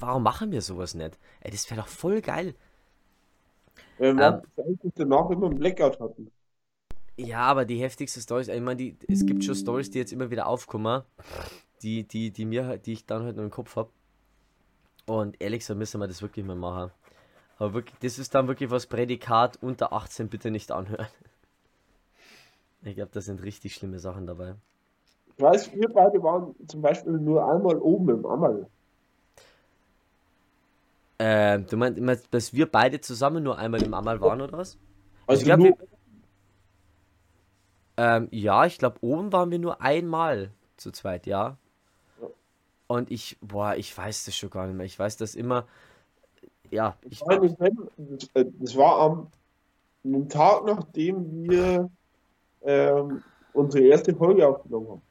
Warum 0.00 0.22
machen 0.22 0.52
wir 0.52 0.62
sowas 0.62 0.94
nicht? 0.94 1.18
Ey, 1.40 1.50
das 1.50 1.68
wäre 1.70 1.80
doch 1.80 1.88
voll 1.88 2.20
geil. 2.20 2.54
Weil 3.98 4.16
Ähm, 4.16 4.42
wir 4.56 4.64
eigentlich 4.64 4.92
danach 4.96 5.30
immer 5.30 5.46
einen 5.46 5.58
Blackout 5.58 6.00
hatten. 6.00 6.30
Ja, 7.18 7.40
aber 7.40 7.64
die 7.66 7.80
heftigste 7.82 8.20
Story, 8.20 8.42
ich 8.42 8.60
meine, 8.62 8.76
die, 8.76 8.96
es 9.08 9.26
gibt 9.26 9.42
schon 9.44 9.54
Stories, 9.56 9.90
die 9.90 9.98
jetzt 9.98 10.12
immer 10.12 10.30
wieder 10.30 10.46
aufkommen, 10.46 11.02
die, 11.82 12.04
die, 12.04 12.30
die 12.32 12.44
mir 12.46 12.78
die 12.78 12.94
ich 12.94 13.06
dann 13.06 13.24
halt 13.24 13.36
noch 13.36 13.44
im 13.44 13.50
Kopf 13.50 13.76
habe. 13.76 13.90
Und 15.06 15.40
ehrlich 15.42 15.60
gesagt 15.60 15.78
müssen 15.78 16.00
wir 16.00 16.06
das 16.06 16.22
wirklich 16.22 16.44
mal 16.46 16.54
machen. 16.54 16.92
Aber 17.58 17.74
wirklich, 17.74 17.98
das 18.00 18.18
ist 18.18 18.34
dann 18.34 18.48
wirklich 18.48 18.70
was 18.70 18.86
Prädikat 18.86 19.58
unter 19.62 19.92
18 19.92 20.28
bitte 20.30 20.50
nicht 20.50 20.72
anhören. 20.72 21.08
Ich 22.82 22.96
glaube, 22.96 23.12
da 23.12 23.20
sind 23.20 23.40
richtig 23.44 23.74
schlimme 23.74 24.00
Sachen 24.00 24.26
dabei. 24.26 24.56
Ich 25.26 25.42
weiß, 25.42 25.72
wir 25.72 25.88
beide 25.88 26.22
waren 26.22 26.54
zum 26.66 26.82
Beispiel 26.82 27.12
nur 27.12 27.50
einmal 27.50 27.78
oben 27.78 28.10
im 28.10 28.26
Ammerl. 28.26 28.68
Ähm, 31.18 31.66
du 31.66 31.76
meinst, 31.76 32.32
dass 32.32 32.52
wir 32.52 32.70
beide 32.70 33.00
zusammen 33.00 33.42
nur 33.42 33.58
einmal 33.58 33.82
im 33.82 33.92
Amal 33.92 34.20
waren 34.20 34.40
oder 34.40 34.56
was? 34.56 34.78
Also 35.26 35.40
ich 35.40 35.46
glaub, 35.46 35.58
nur, 35.58 35.76
Ähm, 37.96 38.28
ja, 38.30 38.64
ich 38.64 38.78
glaube, 38.78 38.98
oben 39.00 39.32
waren 39.32 39.50
wir 39.50 39.58
nur 39.58 39.82
einmal 39.82 40.52
zu 40.76 40.92
zweit, 40.92 41.26
ja. 41.26 41.56
Und 42.86 43.10
ich, 43.10 43.36
boah, 43.40 43.74
ich 43.74 43.96
weiß 43.96 44.24
das 44.24 44.36
schon 44.36 44.50
gar 44.50 44.66
nicht 44.66 44.76
mehr. 44.76 44.86
Ich 44.86 44.98
weiß 44.98 45.16
das 45.16 45.34
immer, 45.34 45.66
ja, 46.70 46.96
ich, 47.10 47.24
mein, 47.26 47.56
das, 47.96 48.30
äh, 48.34 48.76
war 48.76 49.00
am 49.00 49.26
einem 50.04 50.28
Tag, 50.28 50.64
nachdem 50.64 51.42
wir 51.50 51.90
ähm, 52.62 53.22
unsere 53.52 53.84
erste 53.84 54.14
Folge 54.14 54.46
aufgenommen 54.46 54.88
haben. 54.90 55.02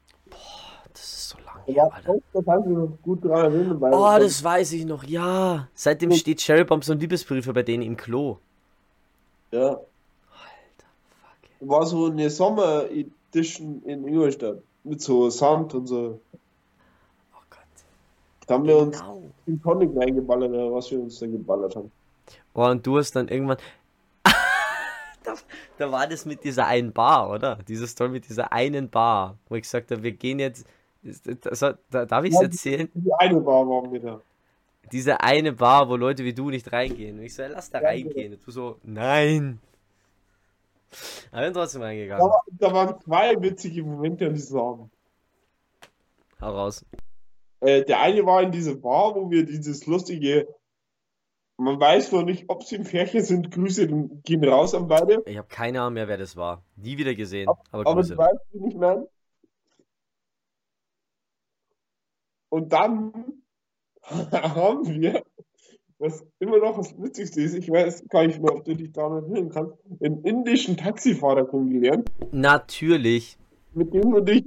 das 0.92 1.02
ist 1.02 1.28
so 1.28 1.38
lange 1.44 1.57
Alter. 1.76 2.14
das 2.32 2.42
mich 2.66 2.76
noch 2.76 2.98
gut 3.02 3.24
daran 3.24 3.52
erinnern, 3.52 3.80
weil 3.80 3.92
Oh, 3.94 4.18
das 4.18 4.42
weiß 4.42 4.72
ich 4.72 4.84
noch, 4.86 5.04
ja. 5.04 5.68
Seitdem 5.74 6.12
steht 6.12 6.40
Cherrybombs 6.40 6.88
und 6.90 7.00
Liebesbriefe 7.00 7.52
bei 7.52 7.62
denen 7.62 7.82
im 7.82 7.96
Klo. 7.96 8.38
ja, 9.52 9.68
Alter, 9.70 9.80
fuck. 11.60 11.68
war 11.68 11.86
so 11.86 12.06
eine 12.06 12.30
Sommer-Edition 12.30 13.82
in 13.84 14.06
Ingolstadt 14.08 14.58
mit 14.84 15.02
so 15.02 15.28
Sand 15.30 15.74
und 15.74 15.86
so. 15.86 16.20
Oh 17.34 17.42
Gott. 17.50 17.58
Da 18.46 18.54
haben 18.54 18.66
wir 18.66 18.78
uns 18.78 18.98
Genau. 18.98 19.22
in 19.46 19.60
Tonic 19.62 19.90
reingeballert, 19.96 20.50
oder 20.50 20.72
was 20.72 20.90
wir 20.90 21.00
uns 21.00 21.18
da 21.18 21.26
geballert 21.26 21.76
haben. 21.76 21.90
Oh, 22.54 22.64
und 22.64 22.86
du 22.86 22.98
hast 22.98 23.12
dann 23.14 23.28
irgendwann. 23.28 23.58
da, 25.24 25.34
da 25.78 25.92
war 25.92 26.06
das 26.06 26.24
mit 26.24 26.42
dieser 26.44 26.66
einen 26.66 26.92
Bar, 26.92 27.30
oder? 27.30 27.58
Diese 27.68 27.86
Story 27.86 28.10
mit 28.10 28.28
dieser 28.28 28.52
einen 28.52 28.88
Bar, 28.88 29.36
wo 29.48 29.54
ich 29.56 29.62
gesagt 29.62 29.90
habe, 29.90 30.02
wir 30.02 30.12
gehen 30.12 30.38
jetzt. 30.38 30.66
Das, 31.02 31.22
das, 31.22 31.60
da, 31.90 32.06
darf 32.06 32.24
ich 32.24 32.34
es 32.34 32.40
erzählen? 32.40 32.90
Die 32.94 33.12
eine 33.14 33.40
Bar 33.40 33.66
waren 33.68 33.92
wir 33.92 34.00
da. 34.00 34.20
Diese 34.92 35.20
eine 35.20 35.52
Bar, 35.52 35.88
wo 35.88 35.96
Leute 35.96 36.24
wie 36.24 36.34
du 36.34 36.50
nicht 36.50 36.72
reingehen. 36.72 37.18
Und 37.18 37.24
ich 37.24 37.34
so, 37.34 37.42
ja, 37.42 37.48
lass 37.48 37.70
da 37.70 37.80
Ja, 37.80 37.88
reingehen. 37.88 38.34
Und 38.34 38.46
du 38.46 38.50
so, 38.50 38.78
nein. 38.82 39.60
Aber 41.30 41.44
sind 41.44 41.54
trotzdem 41.54 41.82
Da, 41.82 41.86
reingegangen. 41.86 42.30
war, 42.30 42.42
da 42.50 42.72
waren 42.72 43.00
zwei 43.00 43.40
witzige 43.42 43.82
Momente 43.82 44.26
an 44.26 44.34
diesem 44.34 44.58
Abend. 44.58 44.90
Hau 46.40 46.50
raus. 46.52 46.84
Äh, 47.60 47.84
der 47.84 48.00
eine 48.00 48.24
war 48.24 48.42
in 48.42 48.52
dieser 48.52 48.76
Bar, 48.76 49.14
wo 49.14 49.30
wir 49.30 49.44
dieses 49.44 49.86
lustige, 49.86 50.48
man 51.58 51.78
weiß 51.80 52.12
noch 52.12 52.22
nicht, 52.22 52.48
ob 52.48 52.62
sie 52.64 52.76
im 52.76 52.84
Pärchen 52.84 53.22
sind, 53.22 53.50
Grüße 53.50 53.88
gehen 54.24 54.44
raus 54.44 54.74
an 54.74 54.86
beide. 54.88 55.22
Ich 55.26 55.36
habe 55.36 55.48
keine 55.48 55.80
Ahnung 55.82 55.94
mehr, 55.94 56.08
wer 56.08 56.16
das 56.18 56.36
war. 56.36 56.62
Nie 56.76 56.96
wieder 56.98 57.14
gesehen. 57.14 57.48
Aber 57.72 57.84
Aber 57.84 57.94
Grüße. 57.96 58.14
du 58.14 58.18
weißt, 58.18 58.40
wie 58.52 58.68
ich 58.68 58.76
meine. 58.76 59.08
Und 62.48 62.72
dann 62.72 63.42
haben 64.02 64.88
wir, 64.88 65.22
was 65.98 66.24
immer 66.38 66.58
noch 66.58 66.76
das 66.76 66.96
Witzigste 67.00 67.42
ist, 67.42 67.54
ich 67.54 67.70
weiß 67.70 68.06
gar 68.08 68.26
nicht 68.26 68.40
mehr, 68.40 68.54
ob 68.54 68.64
du 68.64 68.74
dich 68.74 68.92
daran 68.92 69.24
erinnern 69.24 69.50
kannst, 69.50 69.74
einen 70.00 70.22
indischen 70.24 70.76
Taxifahrer 70.76 71.46
kennengelernt, 71.46 72.08
Natürlich. 72.30 73.36
mit 73.74 73.92
dem 73.92 74.12
du 74.12 74.20
dich, 74.20 74.44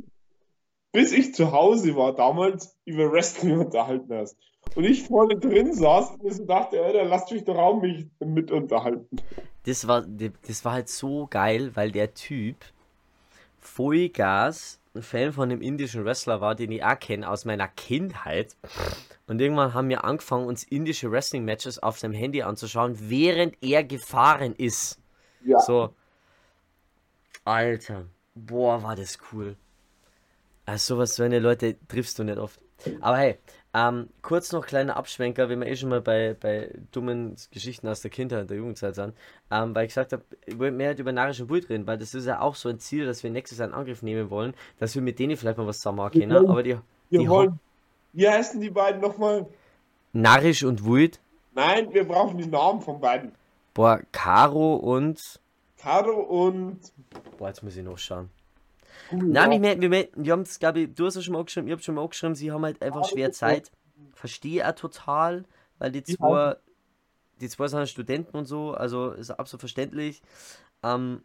bis 0.93 1.11
ich 1.11 1.33
zu 1.33 1.51
Hause 1.51 1.95
war, 1.95 2.15
damals 2.15 2.77
über 2.85 3.11
Wrestling 3.11 3.59
unterhalten 3.59 4.13
hast. 4.13 4.37
Und 4.75 4.85
ich 4.85 5.03
vorne 5.03 5.37
drin 5.37 5.73
saß 5.73 6.17
und 6.19 6.33
so 6.33 6.45
dachte, 6.45 6.81
Alter, 6.81 7.03
lass 7.05 7.29
mich 7.31 7.43
doch 7.43 7.57
auch 7.57 7.81
mich 7.81 8.07
mit 8.19 8.51
unterhalten. 8.51 9.17
Das 9.65 9.87
war, 9.87 10.05
das 10.47 10.65
war 10.65 10.73
halt 10.73 10.89
so 10.89 11.27
geil, 11.29 11.71
weil 11.75 11.91
der 11.91 12.13
Typ 12.13 12.57
Vollgas 13.59 14.80
ein 14.93 15.01
Fan 15.01 15.31
von 15.31 15.49
einem 15.49 15.61
indischen 15.61 16.03
Wrestler 16.03 16.41
war, 16.41 16.55
den 16.55 16.71
ich 16.71 16.83
auch 16.83 16.99
kenne 16.99 17.29
aus 17.29 17.45
meiner 17.45 17.67
Kindheit. 17.67 18.55
Und 19.27 19.39
irgendwann 19.39 19.73
haben 19.73 19.89
wir 19.89 20.03
angefangen, 20.03 20.47
uns 20.47 20.63
indische 20.63 21.11
Wrestling-Matches 21.11 21.79
auf 21.79 21.97
seinem 21.99 22.13
Handy 22.13 22.41
anzuschauen, 22.41 22.97
während 23.09 23.55
er 23.61 23.83
gefahren 23.83 24.53
ist. 24.55 24.99
Ja, 25.43 25.59
So. 25.59 25.93
Alter. 27.45 28.05
Boah, 28.35 28.83
war 28.83 28.95
das 28.95 29.17
cool. 29.31 29.55
Also 30.65 30.95
sowas, 30.95 31.15
so 31.15 31.23
eine 31.23 31.39
Leute 31.39 31.77
triffst 31.87 32.19
du 32.19 32.23
nicht 32.23 32.37
oft. 32.37 32.59
Aber 32.99 33.17
hey, 33.17 33.39
ähm, 33.73 34.09
kurz 34.21 34.51
noch 34.51 34.65
kleiner 34.65 34.97
Abschwenker, 34.97 35.47
wenn 35.49 35.59
wir 35.61 35.67
eh 35.67 35.75
schon 35.75 35.89
mal 35.89 36.01
bei, 36.01 36.35
bei 36.39 36.73
dummen 36.91 37.35
Geschichten 37.51 37.87
aus 37.87 38.01
der 38.01 38.11
Kindheit, 38.11 38.49
der 38.49 38.57
Jugendzeit 38.57 38.95
sind, 38.95 39.15
ähm, 39.49 39.73
weil 39.73 39.85
ich 39.85 39.89
gesagt 39.91 40.11
habe, 40.13 40.23
ich 40.45 40.59
wollte 40.59 40.75
mehr 40.75 40.87
halt 40.89 40.99
über 40.99 41.11
narischen 41.13 41.47
Bull 41.47 41.59
reden, 41.69 41.87
weil 41.87 41.97
das 41.97 42.13
ist 42.13 42.25
ja 42.25 42.41
auch 42.41 42.55
so 42.55 42.67
ein 42.69 42.79
Ziel, 42.79 43.05
dass 43.05 43.23
wir 43.23 43.29
nächstes 43.31 43.59
Jahr 43.59 43.69
in 43.69 43.73
Angriff 43.73 44.01
nehmen 44.01 44.29
wollen, 44.29 44.53
dass 44.79 44.93
wir 44.95 45.01
mit 45.01 45.19
denen 45.19 45.37
vielleicht 45.37 45.57
mal 45.57 45.67
was 45.67 45.77
zusammen 45.77 45.99
Wir 46.11 46.21
können, 46.21 46.33
wollen- 46.33 46.49
aber 46.49 46.63
die, 46.63 46.77
wir 47.09 47.19
die 47.19 47.29
wollen, 47.29 47.59
wie 48.13 48.27
heißen 48.27 48.59
die 48.59 48.69
beiden 48.69 48.99
nochmal? 49.01 49.45
narrisch 50.13 50.63
und 50.63 50.83
Wult, 50.83 51.19
Nein, 51.53 51.93
wir 51.93 52.05
brauchen 52.05 52.37
die 52.37 52.47
Namen 52.47 52.81
von 52.81 52.99
beiden. 52.99 53.31
boah, 53.73 54.01
Caro 54.11 54.75
und, 54.75 55.39
Caro 55.77 56.19
und 56.21 56.79
boah, 57.37 57.47
jetzt 57.47 57.63
muss 57.63 57.75
ich 57.77 57.83
noch 57.83 57.97
schauen. 57.97 58.29
Cool, 59.11 59.23
Nein, 59.23 59.51
ja. 59.51 59.61
wir, 59.61 59.81
wir, 59.81 59.91
wir, 59.91 60.09
wir 60.15 60.31
haben 60.33 60.41
es, 60.41 60.59
glaube 60.59 60.81
ich, 60.81 60.93
du 60.93 61.05
hast 61.05 61.15
es 61.15 61.23
schon 61.23 61.33
mal 61.33 61.39
aufgeschrieben, 61.39 61.67
ich 61.67 61.71
habe 61.71 61.81
schon 61.81 61.95
mal 61.95 62.01
aufgeschrieben, 62.01 62.35
sie 62.35 62.51
haben 62.51 62.63
halt 62.63 62.81
einfach 62.81 63.05
schwer 63.05 63.31
Zeit. 63.31 63.71
Verstehe 64.13 64.67
auch 64.67 64.75
total, 64.75 65.45
weil 65.79 65.91
die 65.91 66.03
zwei, 66.03 66.57
die 67.39 67.49
zwei 67.49 67.67
sind 67.67 67.87
Studenten 67.87 68.35
und 68.37 68.45
so, 68.45 68.73
also 68.73 69.11
ist 69.11 69.31
absolut 69.31 69.61
verständlich. 69.61 70.21
Ähm, 70.83 71.23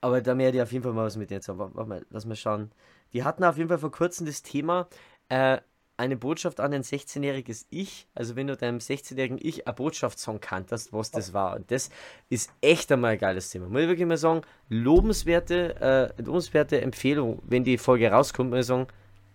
aber 0.00 0.20
da 0.20 0.36
werde 0.36 0.58
ich 0.58 0.62
auf 0.62 0.72
jeden 0.72 0.84
Fall 0.84 0.92
mal 0.92 1.06
was 1.06 1.16
mit 1.16 1.30
denen 1.30 1.38
jetzt. 1.38 1.48
Warte 1.48 1.84
mal, 1.84 2.06
lass 2.10 2.26
mal 2.26 2.36
schauen. 2.36 2.70
Die 3.12 3.24
hatten 3.24 3.44
auf 3.44 3.56
jeden 3.56 3.68
Fall 3.68 3.78
vor 3.78 3.90
kurzem 3.90 4.26
das 4.26 4.42
Thema, 4.42 4.88
äh, 5.28 5.58
eine 5.96 6.16
Botschaft 6.16 6.60
an 6.60 6.72
ein 6.74 6.82
16-jähriges 6.82 7.66
Ich. 7.70 8.06
Also 8.14 8.36
wenn 8.36 8.46
du 8.46 8.56
deinem 8.56 8.78
16-jährigen 8.78 9.38
Ich 9.40 9.66
eine 9.66 9.74
Botschaftssong 9.74 10.40
kanntest, 10.40 10.92
was 10.92 11.10
das 11.10 11.32
war. 11.32 11.56
Und 11.56 11.70
das 11.70 11.90
ist 12.28 12.52
echt 12.60 12.92
einmal 12.92 13.12
ein 13.12 13.18
geiles 13.18 13.50
Thema. 13.50 13.68
Muss 13.68 13.82
ich 13.82 13.88
wirklich 13.88 14.06
mal 14.06 14.16
sagen, 14.16 14.42
lobenswerte, 14.68 16.12
äh, 16.18 16.22
lobenswerte 16.22 16.80
Empfehlung, 16.80 17.40
wenn 17.44 17.64
die 17.64 17.78
Folge 17.78 18.10
rauskommt, 18.10 18.50
muss 18.50 18.60
ich 18.60 18.66
sagen, 18.66 18.86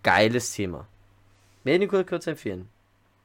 geiles 0.02 0.52
Thema. 0.52 0.86
Werde 1.64 1.84
ich 1.84 1.90
kurz, 2.06 2.26
empfehlen. 2.26 2.68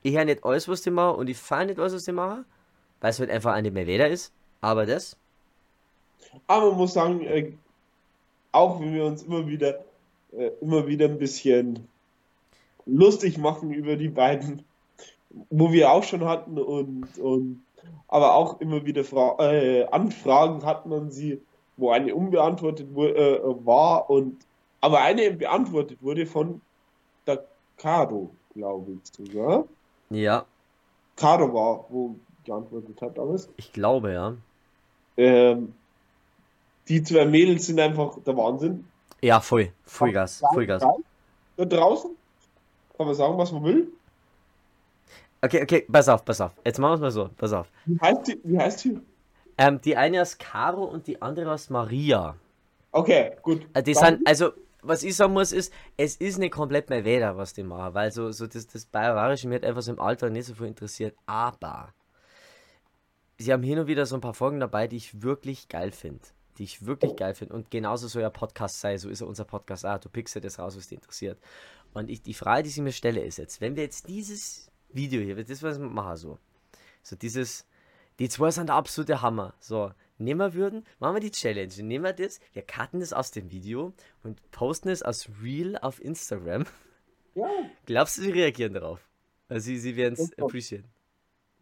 Ich 0.03 0.15
höre 0.15 0.25
nicht 0.25 0.44
alles, 0.44 0.67
was 0.67 0.82
die 0.82 0.91
machen 0.91 1.17
und 1.17 1.29
ich 1.29 1.38
fahre 1.38 1.65
nicht 1.65 1.79
alles, 1.79 1.94
was 1.94 2.06
die 2.06 2.12
machen, 2.12 2.46
weil 3.01 3.12
es 3.12 3.20
halt 3.20 3.29
einfach 3.29 3.60
mehr 3.62 3.88
Wetter 3.88 4.08
ist. 4.08 4.32
Aber 4.62 4.86
das, 4.86 5.17
Aber 6.48 6.70
man 6.70 6.77
muss 6.77 6.94
sagen, 6.94 7.22
äh, 7.22 7.53
auch 8.51 8.79
wenn 8.79 8.94
wir 8.94 9.06
uns 9.06 9.24
immer 9.24 9.48
wieder, 9.48 9.84
äh, 10.32 10.51
immer 10.62 10.88
wieder 10.88 11.06
ein 11.06 11.17
bisschen 11.17 11.88
lustig 12.88 13.38
machen 13.38 13.72
über 13.72 13.96
die 13.96 14.10
beiden, 14.10 14.63
wo 15.50 15.72
wir 15.72 15.91
auch 15.91 16.03
schon 16.03 16.25
hatten 16.25 16.58
und, 16.58 17.17
und 17.20 17.63
aber 18.08 18.36
auch 18.36 18.60
immer 18.62 18.86
wieder 18.86 19.03
Fra 19.03 19.36
äh, 19.39 19.86
Anfragen 19.86 20.65
hatten 20.65 20.94
an 20.94 21.12
sie, 21.12 21.41
wo 21.75 21.91
eine 21.91 22.15
unbeantwortet 22.15 22.88
äh, 22.96 23.65
war 23.65 24.10
und 24.10 24.38
aber 24.82 25.01
eine 25.01 25.32
beantwortet 25.32 26.01
wurde 26.01 26.25
von 26.25 26.62
der 27.25 27.46
Caro, 27.77 28.29
glaube 28.53 28.94
ich 28.94 29.12
sogar. 29.13 29.65
ja, 30.10 30.46
Caro 31.15 31.53
war, 31.53 31.86
wo 31.89 32.15
geantwortet 32.46 33.01
hat 33.01 33.17
damals. 33.17 33.50
ich 33.58 33.74
glaube 33.74 34.13
ja. 34.13 34.36
Ähm, 35.17 35.74
die 36.88 37.03
zwei 37.03 37.25
Mädels 37.25 37.65
sind 37.65 37.79
einfach 37.79 38.17
der 38.25 38.38
Wahnsinn. 38.38 38.86
Ja, 39.22 39.41
voll. 39.41 39.74
Vollgas. 39.84 40.41
Vollgas. 40.53 40.84
Da 41.58 41.65
draußen 41.65 42.12
kann 42.98 43.06
man 43.06 43.16
sagen, 43.16 43.38
was 43.38 43.51
man 43.51 43.63
will. 43.63 43.88
Okay, 45.42 45.62
okay, 45.62 45.86
pass 45.92 46.10
auf, 46.10 46.25
pass 46.25 46.42
auf. 46.42 46.51
Jetzt 46.66 46.80
machen 46.80 46.92
wir 46.92 46.96
es 46.96 47.01
mal 47.01 47.12
so. 47.12 47.30
Pass 47.38 47.54
auf. 47.54 47.68
Wie 47.86 48.00
heißt 48.00 48.27
die? 48.27 48.39
Wie 48.44 48.58
heißt 48.58 48.84
die? 48.86 49.00
Ähm, 49.58 49.80
die 49.82 49.96
eine 49.96 50.22
ist 50.22 50.39
Caro 50.39 50.84
und 50.84 51.08
die 51.08 51.22
andere 51.22 51.54
ist 51.54 51.70
Maria. 51.70 52.36
Okay, 52.92 53.32
gut. 53.42 53.68
Äh, 53.74 53.84
Die 53.84 53.94
sind, 53.94 54.25
also, 54.25 54.51
was 54.82 55.04
ich 55.04 55.16
sagen 55.16 55.34
muss, 55.34 55.51
ist, 55.51 55.72
es 55.96 56.16
ist 56.16 56.38
nicht 56.38 56.51
komplett 56.51 56.89
mein 56.89 57.06
Weder, 57.06 57.38
was 57.38 57.54
die 57.54 57.63
machen, 57.63 57.94
weil 57.94 58.12
so, 58.12 58.32
so 58.32 58.48
das, 58.48 58.68
das 58.68 58.86
Bayerische 58.86 59.48
mir 59.48 59.56
hat 59.56 59.66
einfach 59.66 59.82
so 59.82 59.92
im 59.92 60.00
Alter 60.00 60.30
nicht 60.30 60.46
so 60.46 60.56
viel 60.56 60.68
interessiert. 60.68 61.16
Aber 61.25 61.94
sie 63.38 63.54
haben 63.54 63.63
hin 63.63 63.80
und 63.80 63.88
wieder 63.88 64.06
so 64.06 64.16
ein 64.16 64.22
paar 64.22 64.34
Folgen 64.34 64.60
dabei, 64.60 64.88
die 64.88 64.98
ich 64.98 65.22
wirklich 65.22 65.68
geil 65.70 65.92
finde. 65.92 66.22
Die 66.58 66.64
ich 66.64 66.86
wirklich 66.86 67.16
geil 67.16 67.36
finde. 67.36 67.54
Und 67.54 67.70
genauso 67.70 68.08
soll 68.08 68.24
ja 68.24 68.30
Podcast 68.30 68.80
sein, 68.82 68.98
so 68.98 69.10
ist 69.10 69.22
ja 69.22 69.28
unser 69.28 69.46
Podcast 69.46 69.86
auch. 69.86 70.00
Du 70.00 70.10
pickst 70.10 70.34
ja 70.36 70.42
das 70.42 70.58
raus, 70.60 70.76
was 70.76 70.88
dich 70.88 70.98
interessiert. 70.98 71.38
Und 71.94 72.10
ich, 72.10 72.22
die 72.22 72.34
Frage, 72.34 72.64
die 72.64 72.70
ich 72.70 72.78
mir 72.78 72.92
stelle, 72.92 73.22
ist 73.24 73.38
jetzt, 73.38 73.62
wenn 73.62 73.76
wir 73.76 73.84
jetzt 73.84 74.08
dieses 74.08 74.72
Video 74.90 75.22
hier, 75.22 75.36
das 75.44 75.62
was 75.64 75.80
wir 75.80 75.88
machen 75.88 76.18
so, 76.18 76.38
so 77.04 77.16
dieses, 77.16 77.66
die 78.20 78.30
zwei 78.30 78.52
sind 78.52 78.68
der 78.68 78.76
absolute 78.76 79.22
Hammer. 79.22 79.54
So, 79.60 79.92
nehmen 80.18 80.40
wir 80.40 80.54
würden, 80.54 80.84
machen 81.00 81.16
wir 81.16 81.20
die 81.22 81.32
Challenge. 81.32 81.72
Nehmen 81.84 82.04
wir 82.06 82.14
das, 82.14 82.40
wir 82.54 82.64
cutten 82.64 83.00
das 83.00 83.14
aus 83.14 83.32
dem 83.32 83.52
Video 83.52 83.94
und 84.24 84.42
posten 84.52 84.90
es 84.90 85.04
als 85.04 85.30
Reel 85.42 85.78
auf 85.78 86.02
Instagram. 86.04 86.66
Ja, 87.36 87.48
Glaubst 87.86 88.18
du, 88.18 88.24
sie 88.24 88.32
reagieren 88.32 88.74
darauf? 88.74 89.00
Also 89.48 89.66
sie, 89.66 89.78
sie 89.78 89.96
werden 89.96 90.16
es 90.16 90.32
Ja. 90.36 90.44
appreciaten. 90.44 90.90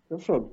glaub 0.07 0.21
schon. 0.23 0.49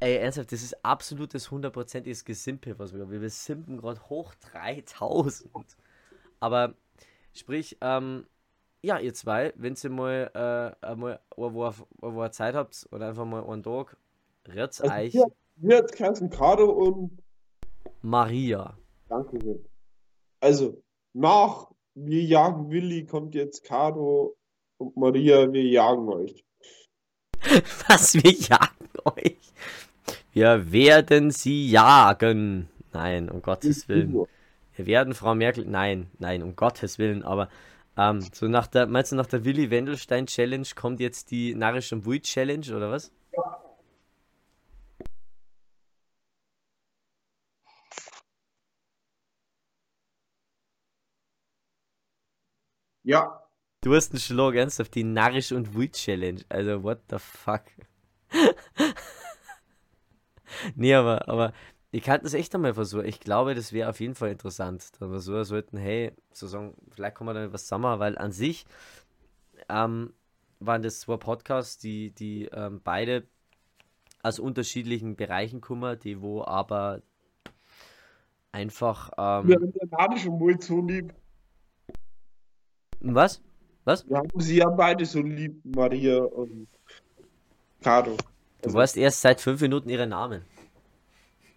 Ey, 0.00 0.16
ernsthaft, 0.16 0.52
das 0.52 0.62
ist 0.62 0.84
absolutes 0.84 1.50
hundertprozentiges 1.50 2.24
Gesimpe, 2.24 2.78
was 2.78 2.94
wir 2.94 3.10
Wir 3.10 3.30
simpen 3.30 3.78
gerade 3.78 4.00
hoch 4.08 4.34
3000. 4.52 5.50
Aber 6.40 6.74
sprich, 7.32 7.76
ähm, 7.80 8.26
ja, 8.80 8.98
ihr 8.98 9.12
zwei, 9.12 9.52
wenn 9.56 9.74
ihr 9.82 9.90
mal, 9.90 10.30
äh, 10.80 10.86
einmal 10.86 11.20
wo, 11.36 11.72
ihr 12.22 12.30
Zeit 12.30 12.54
habt 12.54 12.86
oder 12.92 13.08
einfach 13.08 13.24
mal 13.24 13.44
einen 13.44 13.64
Tag, 13.64 13.96
rührt's 14.46 14.80
Also 14.80 14.94
euch 14.94 15.16
hier 15.60 15.78
hat 15.78 15.92
Kerstin 15.92 16.30
Kado 16.30 16.70
und 16.70 17.18
Maria. 18.02 18.78
danke 19.08 19.40
schön. 19.40 19.64
Also, 20.40 20.80
nach 21.14 21.70
Wir 21.94 22.22
jagen 22.22 22.70
Willi 22.70 23.06
kommt 23.06 23.34
jetzt 23.34 23.64
Kado 23.64 24.36
und 24.78 24.96
Maria, 24.96 25.52
wir 25.52 25.64
jagen 25.64 26.08
euch. 26.08 26.44
Was, 27.88 28.14
wir 28.14 28.30
jagen 28.30 28.88
euch? 29.04 29.36
Wir 30.38 30.70
werden 30.70 31.32
sie 31.32 31.68
jagen. 31.68 32.68
Nein, 32.92 33.28
um 33.28 33.42
Gottes 33.42 33.88
Willen. 33.88 34.24
Wir 34.76 34.86
werden 34.86 35.12
Frau 35.12 35.34
Merkel. 35.34 35.64
Nein, 35.64 36.12
nein, 36.20 36.44
um 36.44 36.54
Gottes 36.54 36.96
Willen. 37.00 37.24
Aber 37.24 37.48
ähm, 37.96 38.20
so 38.20 38.46
nach 38.46 38.68
der, 38.68 38.86
meinst 38.86 39.10
du, 39.10 39.16
nach 39.16 39.26
der 39.26 39.44
Willy 39.44 39.68
Wendelstein 39.70 40.26
Challenge 40.26 40.68
kommt 40.76 41.00
jetzt 41.00 41.32
die 41.32 41.56
Narrisch 41.56 41.92
und 41.92 42.06
Wui 42.06 42.20
Challenge 42.20 42.64
oder 42.72 42.88
was? 42.88 43.10
Ja, 53.02 53.42
Du 53.80 53.92
hast 53.92 54.12
einen 54.12 54.20
Schlag 54.20 54.54
ernsthaft, 54.54 54.94
die 54.94 55.02
Narrisch 55.02 55.50
und 55.50 55.74
Wui 55.74 55.90
Challenge. 55.90 56.42
Also, 56.48 56.84
what 56.84 57.00
the 57.10 57.18
fuck? 57.18 57.64
nee, 60.76 60.94
aber, 60.94 61.28
aber 61.28 61.52
ich 61.90 62.02
kann 62.02 62.20
das 62.22 62.34
echt 62.34 62.54
einmal 62.54 62.74
versuchen. 62.74 63.06
Ich 63.06 63.20
glaube, 63.20 63.54
das 63.54 63.72
wäre 63.72 63.88
auf 63.88 64.00
jeden 64.00 64.14
Fall 64.14 64.30
interessant. 64.30 64.90
Dass 65.00 65.10
wir 65.10 65.20
so 65.20 65.42
sollten, 65.44 65.78
hey, 65.78 66.12
so 66.32 66.46
sagen, 66.46 66.74
vielleicht 66.90 67.14
kommen 67.14 67.34
wir 67.34 67.46
da 67.46 67.52
was 67.52 67.62
zusammen, 67.62 67.98
weil 67.98 68.18
an 68.18 68.32
sich 68.32 68.66
ähm, 69.68 70.12
waren 70.60 70.82
das 70.82 71.00
zwei 71.00 71.16
Podcasts, 71.16 71.78
die, 71.78 72.10
die 72.10 72.46
ähm, 72.46 72.80
beide 72.82 73.26
aus 74.22 74.38
unterschiedlichen 74.38 75.16
Bereichen 75.16 75.60
kommen, 75.60 75.98
die 75.98 76.20
wo 76.20 76.42
aber 76.42 77.02
einfach. 78.52 79.10
wir 79.16 79.56
Ähm, 79.56 79.62
haben 79.62 79.72
den 79.72 79.88
Nadi 79.90 80.18
schon 80.18 80.40
wohl 80.40 80.60
so 80.60 80.80
lieb. 80.80 81.14
was? 83.00 83.40
Was? 83.84 84.06
Wir 84.08 84.18
haben 84.18 84.28
sie 84.36 84.56
ja 84.56 84.68
beide 84.68 85.06
so 85.06 85.22
lieb, 85.22 85.64
Maria 85.64 86.18
und 86.18 86.68
Kado. 87.80 88.16
Du 88.62 88.72
weißt 88.72 88.96
erst 88.96 89.20
seit 89.20 89.40
fünf 89.40 89.60
Minuten 89.60 89.88
ihre 89.88 90.06
Namen. 90.06 90.42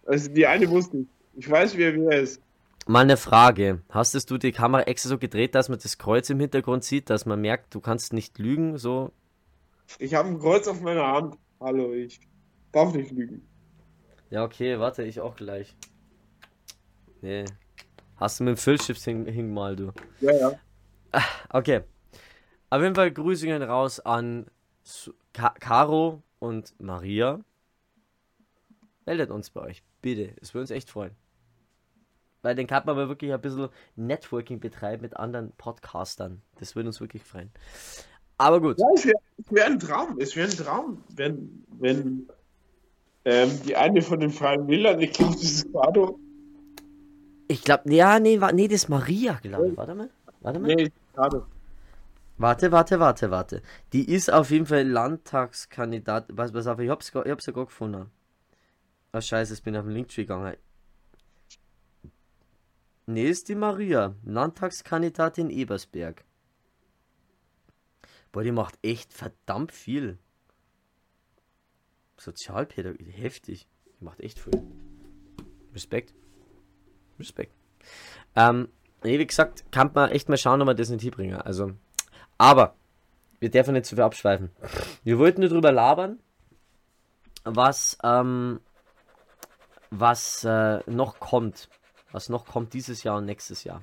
Also 0.06 0.30
die 0.30 0.46
eine 0.46 0.68
wusste 0.68 0.98
ich. 0.98 1.06
Ich 1.34 1.50
weiß, 1.50 1.76
wer 1.76 1.94
wer 1.94 2.20
ist. 2.20 2.40
Mal 2.86 3.00
eine 3.00 3.16
Frage. 3.16 3.80
Hast 3.90 4.14
es 4.14 4.26
du 4.26 4.38
die 4.38 4.52
Kamera 4.52 4.82
extra 4.82 5.08
so 5.08 5.18
gedreht, 5.18 5.54
dass 5.54 5.68
man 5.68 5.78
das 5.80 5.98
Kreuz 5.98 6.28
im 6.30 6.40
Hintergrund 6.40 6.84
sieht, 6.84 7.10
dass 7.10 7.26
man 7.26 7.40
merkt, 7.40 7.74
du 7.74 7.80
kannst 7.80 8.12
nicht 8.12 8.38
lügen? 8.38 8.76
So. 8.76 9.12
Ich 9.98 10.14
habe 10.14 10.28
ein 10.28 10.38
Kreuz 10.38 10.66
auf 10.66 10.80
meiner 10.80 11.06
Hand. 11.06 11.36
Hallo, 11.60 11.92
ich 11.92 12.20
darf 12.72 12.92
nicht 12.92 13.12
lügen. 13.12 13.46
Ja, 14.30 14.44
okay, 14.44 14.78
warte, 14.78 15.04
ich 15.04 15.20
auch 15.20 15.36
gleich. 15.36 15.76
Nee. 17.20 17.44
Hast 18.16 18.40
du 18.40 18.44
mit 18.44 18.56
dem 18.56 18.58
Füllschiff 18.58 19.02
hing, 19.04 19.26
hingemalt, 19.26 19.78
du. 19.78 19.92
Ja, 20.20 20.32
ja. 20.32 20.52
Okay. 21.50 21.82
Auf 22.70 22.82
jeden 22.82 22.94
Fall 22.94 23.12
Grüßungen 23.12 23.62
raus 23.62 24.00
an 24.00 24.46
Caro 25.32 26.22
und 26.42 26.74
Maria. 26.80 27.40
Meldet 29.06 29.30
uns 29.30 29.50
bei 29.50 29.60
euch, 29.62 29.82
bitte. 30.00 30.34
Es 30.40 30.52
würde 30.54 30.62
uns 30.62 30.70
echt 30.70 30.90
freuen. 30.90 31.12
Weil 32.42 32.56
dann 32.56 32.66
kann 32.66 32.82
man 32.84 32.96
aber 32.96 33.08
wirklich 33.08 33.32
ein 33.32 33.40
bisschen 33.40 33.68
Networking 33.94 34.58
betreiben 34.58 35.02
mit 35.02 35.16
anderen 35.16 35.52
Podcastern. 35.52 36.42
Das 36.58 36.74
würde 36.74 36.88
uns 36.88 37.00
wirklich 37.00 37.22
freuen. 37.22 37.50
Aber 38.38 38.60
gut. 38.60 38.80
Ja, 38.80 38.86
es 38.94 39.06
wäre 39.06 39.18
wär 39.50 39.66
ein 39.66 39.78
Traum. 39.78 40.18
Es 40.18 40.34
wäre 40.34 40.48
ein 40.48 40.56
Traum, 40.56 41.04
wenn, 41.14 41.64
wenn 41.78 42.28
ähm, 43.24 43.50
die 43.64 43.76
eine 43.76 44.02
von 44.02 44.18
den 44.18 44.30
Freien 44.30 44.66
Wählern, 44.66 45.00
ich 45.00 45.12
glaube, 45.12 45.34
das 45.34 45.44
ist 45.44 45.72
Kado. 45.72 46.18
Ich 47.46 47.62
glaube, 47.62 47.92
ja, 47.94 48.18
nee, 48.18 48.40
wa- 48.40 48.50
nee, 48.50 48.66
das 48.66 48.82
ist 48.82 48.88
Maria, 48.88 49.38
glaube 49.42 49.68
ich. 49.68 49.76
Warte 49.76 49.94
mal. 49.94 50.10
Warte 50.40 50.58
mal. 50.58 50.74
Nee, 50.74 50.90
Kado. 51.14 51.46
Warte, 52.42 52.72
warte, 52.72 52.98
warte, 52.98 53.30
warte. 53.30 53.62
Die 53.92 54.12
ist 54.12 54.28
auf 54.28 54.50
jeden 54.50 54.66
Fall 54.66 54.82
Landtagskandidat. 54.82 56.26
Was, 56.32 56.50
pass 56.50 56.66
auf, 56.66 56.80
ich 56.80 56.90
hab's, 56.90 57.10
ich 57.10 57.14
hab's 57.14 57.46
ja 57.46 57.52
gerade 57.52 57.66
gefunden. 57.66 58.10
Ah, 59.12 59.20
scheiße, 59.20 59.54
ich 59.54 59.62
bin 59.62 59.76
auf 59.76 59.84
den 59.84 59.92
Linktree 59.92 60.22
gegangen. 60.22 60.56
Nee, 63.06 63.28
ist 63.28 63.48
die 63.48 63.54
Maria. 63.54 64.16
Landtagskandidatin 64.24 65.50
Ebersberg. 65.50 66.24
Boah, 68.32 68.42
die 68.42 68.50
macht 68.50 68.76
echt 68.82 69.12
verdammt 69.12 69.70
viel. 69.70 70.18
Sozialpädagogik, 72.16 73.16
heftig. 73.16 73.68
Die 74.00 74.04
macht 74.04 74.18
echt 74.18 74.40
viel. 74.40 74.60
Respekt. 75.72 76.12
Respekt. 77.20 77.54
Ähm, 78.34 78.66
nee, 79.04 79.20
wie 79.20 79.26
gesagt, 79.28 79.70
kann 79.70 79.92
man 79.94 80.10
echt 80.10 80.28
mal 80.28 80.36
schauen, 80.36 80.60
ob 80.60 80.66
wir 80.66 80.74
das 80.74 80.90
nicht 80.90 81.02
hinbringen. 81.02 81.40
Also, 81.40 81.74
aber, 82.38 82.74
wir 83.40 83.50
dürfen 83.50 83.74
nicht 83.74 83.86
zu 83.86 83.96
viel 83.96 84.04
abschweifen. 84.04 84.50
Wir 85.04 85.18
wollten 85.18 85.40
nur 85.40 85.50
drüber 85.50 85.72
labern, 85.72 86.20
was, 87.44 87.98
ähm, 88.02 88.60
was 89.90 90.44
äh, 90.44 90.80
noch 90.90 91.18
kommt. 91.18 91.68
Was 92.12 92.28
noch 92.28 92.46
kommt 92.46 92.74
dieses 92.74 93.02
Jahr 93.02 93.18
und 93.18 93.24
nächstes 93.24 93.64
Jahr. 93.64 93.82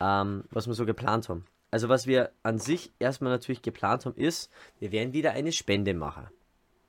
Ähm, 0.00 0.44
was 0.50 0.66
wir 0.66 0.74
so 0.74 0.86
geplant 0.86 1.28
haben. 1.28 1.44
Also, 1.70 1.88
was 1.88 2.06
wir 2.06 2.32
an 2.42 2.58
sich 2.58 2.92
erstmal 2.98 3.32
natürlich 3.32 3.62
geplant 3.62 4.06
haben, 4.06 4.16
ist, 4.16 4.50
wir 4.78 4.90
werden 4.90 5.12
wieder 5.12 5.32
eine 5.32 5.52
Spende 5.52 5.94
machen. 5.94 6.28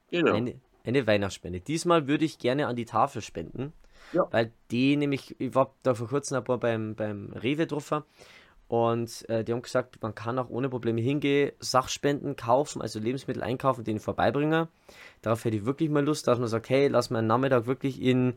Genau. 0.09 0.33
Eine, 0.33 0.59
eine 0.83 1.07
Weihnachtsspende. 1.07 1.59
Diesmal 1.59 2.07
würde 2.07 2.25
ich 2.25 2.39
gerne 2.39 2.67
an 2.67 2.75
die 2.75 2.85
Tafel 2.85 3.21
spenden. 3.21 3.73
Ja. 4.13 4.27
Weil 4.31 4.51
die 4.71 4.97
nämlich, 4.97 5.39
ich 5.39 5.53
war 5.55 5.73
da 5.83 5.93
vor 5.93 6.07
kurzem 6.07 6.37
ein 6.37 6.43
paar 6.43 6.57
beim, 6.57 6.95
beim 6.95 7.31
Rewe 7.33 7.67
drauf 7.67 7.91
und 8.71 9.27
äh, 9.27 9.43
die 9.43 9.51
haben 9.51 9.63
gesagt, 9.63 10.01
man 10.01 10.15
kann 10.15 10.39
auch 10.39 10.49
ohne 10.49 10.69
Probleme 10.69 11.01
hingehen, 11.01 11.51
Sachspenden 11.59 12.37
kaufen, 12.37 12.81
also 12.81 12.99
Lebensmittel 12.99 13.43
einkaufen, 13.43 13.83
denen 13.83 13.99
vorbeibringen. 13.99 14.69
Darauf 15.21 15.43
hätte 15.43 15.57
ich 15.57 15.65
wirklich 15.65 15.89
mal 15.89 16.05
Lust, 16.05 16.25
dass 16.25 16.39
man 16.39 16.47
sagt, 16.47 16.69
hey, 16.69 16.87
lass 16.87 17.09
mal 17.09 17.19
einen 17.19 17.27
Nachmittag 17.27 17.65
wirklich 17.65 18.01
in, 18.01 18.33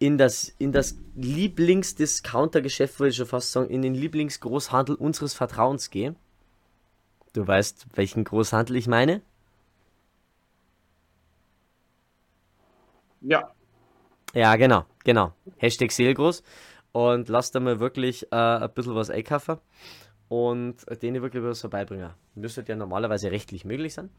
in 0.00 0.18
das, 0.18 0.52
in 0.58 0.72
das 0.72 0.96
Lieblingsdiscounter-Geschäft, 1.14 2.98
würde 2.98 3.10
ich 3.10 3.16
schon 3.16 3.26
fast 3.26 3.52
sagen, 3.52 3.70
in 3.70 3.82
den 3.82 3.94
Lieblingsgroßhandel 3.94 4.96
unseres 4.96 5.34
Vertrauens 5.34 5.90
gehen. 5.90 6.16
Du 7.32 7.46
weißt, 7.46 7.86
welchen 7.94 8.24
Großhandel 8.24 8.74
ich 8.74 8.88
meine? 8.88 9.22
Ja. 13.20 13.52
Ja, 14.34 14.56
genau, 14.56 14.84
genau. 15.04 15.32
Hashtag 15.58 15.92
Seelgroß. 15.92 16.42
Und 16.92 17.28
lasst 17.28 17.54
da 17.54 17.60
mal 17.60 17.80
wirklich 17.80 18.30
äh, 18.32 18.36
ein 18.36 18.70
bisschen 18.74 18.94
was 18.94 19.10
einkaufen 19.10 19.58
und 20.28 20.84
denen 21.02 21.22
wirklich 21.22 21.42
was 21.42 21.60
vorbeibringen. 21.60 22.10
Müsste 22.34 22.64
ja 22.66 22.76
normalerweise 22.76 23.30
rechtlich 23.30 23.64
möglich 23.64 23.94
sein. 23.94 24.10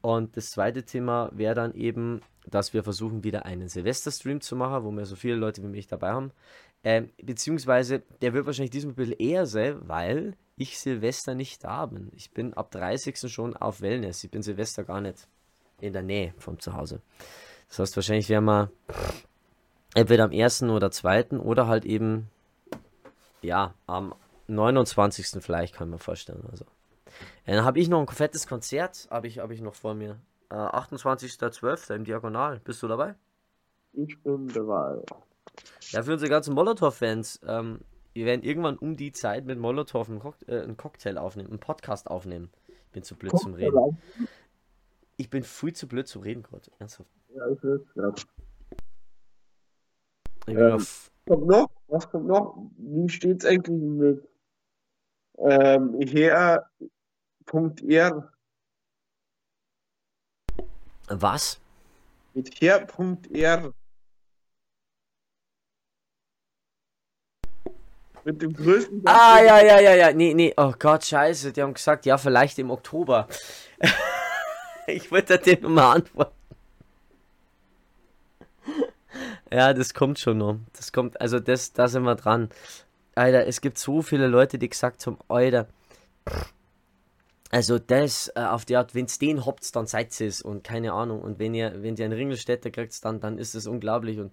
Und 0.00 0.36
das 0.36 0.50
zweite 0.50 0.84
Thema 0.84 1.30
wäre 1.32 1.54
dann 1.54 1.72
eben, 1.72 2.20
dass 2.46 2.74
wir 2.74 2.82
versuchen, 2.82 3.24
wieder 3.24 3.46
einen 3.46 3.68
Silvesterstream 3.68 4.42
zu 4.42 4.54
machen, 4.56 4.84
wo 4.84 4.90
wir 4.90 5.06
so 5.06 5.16
viele 5.16 5.36
Leute 5.36 5.62
wie 5.62 5.68
mich 5.68 5.86
dabei 5.86 6.10
haben. 6.10 6.32
Ähm, 6.82 7.08
beziehungsweise, 7.22 8.02
der 8.20 8.34
wird 8.34 8.44
wahrscheinlich 8.44 8.70
diesmal 8.70 8.92
ein 8.92 8.96
bisschen 8.96 9.18
eher 9.18 9.46
sein, 9.46 9.78
weil 9.88 10.36
ich 10.56 10.78
Silvester 10.78 11.34
nicht 11.34 11.64
da 11.64 11.86
bin. 11.86 12.10
Ich 12.14 12.32
bin 12.32 12.52
ab 12.52 12.70
30. 12.70 13.32
schon 13.32 13.56
auf 13.56 13.80
Wellness. 13.80 14.22
Ich 14.22 14.30
bin 14.30 14.42
Silvester 14.42 14.84
gar 14.84 15.00
nicht 15.00 15.26
in 15.80 15.94
der 15.94 16.02
Nähe 16.02 16.34
vom 16.36 16.60
Zuhause. 16.60 17.00
Das 17.68 17.78
heißt, 17.78 17.96
wahrscheinlich 17.96 18.28
werden 18.28 18.44
wir 18.44 18.70
entweder 19.94 20.24
am 20.24 20.32
1. 20.32 20.64
oder 20.64 20.90
2. 20.90 21.30
oder 21.38 21.66
halt 21.66 21.84
eben, 21.84 22.28
ja, 23.42 23.74
am 23.86 24.14
29. 24.48 25.42
vielleicht, 25.42 25.74
kann 25.74 25.90
man 25.90 25.98
vorstellen. 25.98 26.44
Also. 26.50 26.66
Dann 27.46 27.64
habe 27.64 27.78
ich 27.78 27.88
noch 27.88 28.00
ein 28.00 28.08
fettes 28.08 28.46
Konzert, 28.46 29.08
habe 29.10 29.26
ich, 29.26 29.38
hab 29.38 29.50
ich 29.50 29.60
noch 29.60 29.74
vor 29.74 29.94
mir. 29.94 30.18
Äh, 30.50 30.54
28.12. 30.54 31.94
im 31.94 32.04
Diagonal. 32.04 32.60
Bist 32.64 32.82
du 32.82 32.88
dabei? 32.88 33.14
Ich 33.92 34.20
bin 34.22 34.48
dabei. 34.48 35.02
Ja, 35.90 36.02
für 36.02 36.12
unsere 36.12 36.30
ganzen 36.30 36.54
Molotow-Fans, 36.54 37.40
ähm, 37.46 37.80
wir 38.12 38.26
werden 38.26 38.42
irgendwann 38.42 38.76
um 38.76 38.96
die 38.96 39.12
Zeit 39.12 39.44
mit 39.44 39.58
Molotow 39.58 40.08
einen, 40.08 40.18
Cock 40.18 40.36
äh, 40.46 40.60
einen 40.60 40.76
Cocktail 40.76 41.18
aufnehmen, 41.18 41.50
einen 41.50 41.60
Podcast 41.60 42.08
aufnehmen. 42.08 42.50
Ich 42.68 42.92
bin 42.92 43.02
zu 43.02 43.16
blöd 43.16 43.32
Cocktail 43.32 43.44
zum 43.44 43.54
Reden. 43.54 43.78
Auf. 43.78 43.94
Ich 45.16 45.30
bin 45.30 45.42
viel 45.42 45.72
zu 45.72 45.86
blöd 45.86 46.08
zum 46.08 46.22
Reden 46.22 46.42
gerade. 46.42 46.70
Ernsthaft. 46.78 47.08
Ja, 47.34 47.48
ich 47.48 47.62
will 47.62 47.84
es 47.86 47.94
gerade. 47.94 48.14
Ähm, 50.46 50.72
auf... 50.72 51.10
kommt 51.26 51.46
noch? 51.46 51.70
Was 51.88 52.10
kommt 52.10 52.26
noch? 52.26 52.56
Wie 52.76 53.08
steht 53.08 53.42
es 53.42 53.48
eigentlich 53.48 53.80
mit 53.80 54.28
ähm, 55.38 56.00
her 56.00 56.68
Her.r. 57.50 58.32
Was? 61.08 61.60
Mit 62.34 62.60
Her.r. 62.60 63.72
Mit 68.24 68.40
dem 68.40 68.54
größten. 68.54 69.02
Ah, 69.04 69.38
ja, 69.42 69.60
ja, 69.60 69.80
ja, 69.80 69.94
ja. 69.94 70.12
Nee, 70.12 70.32
nee. 70.32 70.54
Oh 70.56 70.72
Gott, 70.78 71.04
scheiße. 71.04 71.52
Die 71.52 71.60
haben 71.60 71.74
gesagt, 71.74 72.06
ja, 72.06 72.16
vielleicht 72.16 72.58
im 72.58 72.70
Oktober. 72.70 73.28
ich 74.86 75.10
wollte 75.10 75.38
dir 75.38 75.60
nur 75.60 75.70
mal 75.70 75.96
antworten. 75.96 76.43
Ja, 79.52 79.74
das 79.74 79.94
kommt 79.94 80.18
schon 80.18 80.38
noch. 80.38 80.58
Das 80.76 80.92
kommt, 80.92 81.20
also 81.20 81.40
das, 81.40 81.72
da 81.72 81.88
sind 81.88 82.04
wir 82.04 82.14
dran. 82.14 82.48
Alter, 83.14 83.46
es 83.46 83.60
gibt 83.60 83.78
so 83.78 84.02
viele 84.02 84.26
Leute, 84.26 84.58
die 84.58 84.68
gesagt 84.68 85.06
haben, 85.06 85.18
Alter, 85.28 85.68
also 87.50 87.78
das 87.78 88.32
äh, 88.34 88.40
auf 88.40 88.64
die 88.64 88.76
Art, 88.76 88.94
wenn 88.94 89.04
es 89.04 89.18
den 89.18 89.46
habt, 89.46 89.76
dann 89.76 89.86
seid 89.86 90.20
es 90.20 90.42
und 90.42 90.64
keine 90.64 90.92
Ahnung. 90.92 91.22
Und 91.22 91.38
wenn 91.38 91.54
ihr, 91.54 91.82
wenn 91.82 91.96
ihr 91.96 92.04
einen 92.04 92.14
Ringelstädter 92.14 92.70
kriegt, 92.70 93.04
dann, 93.04 93.20
dann 93.20 93.38
ist 93.38 93.54
es 93.54 93.66
unglaublich. 93.68 94.18
Und 94.18 94.32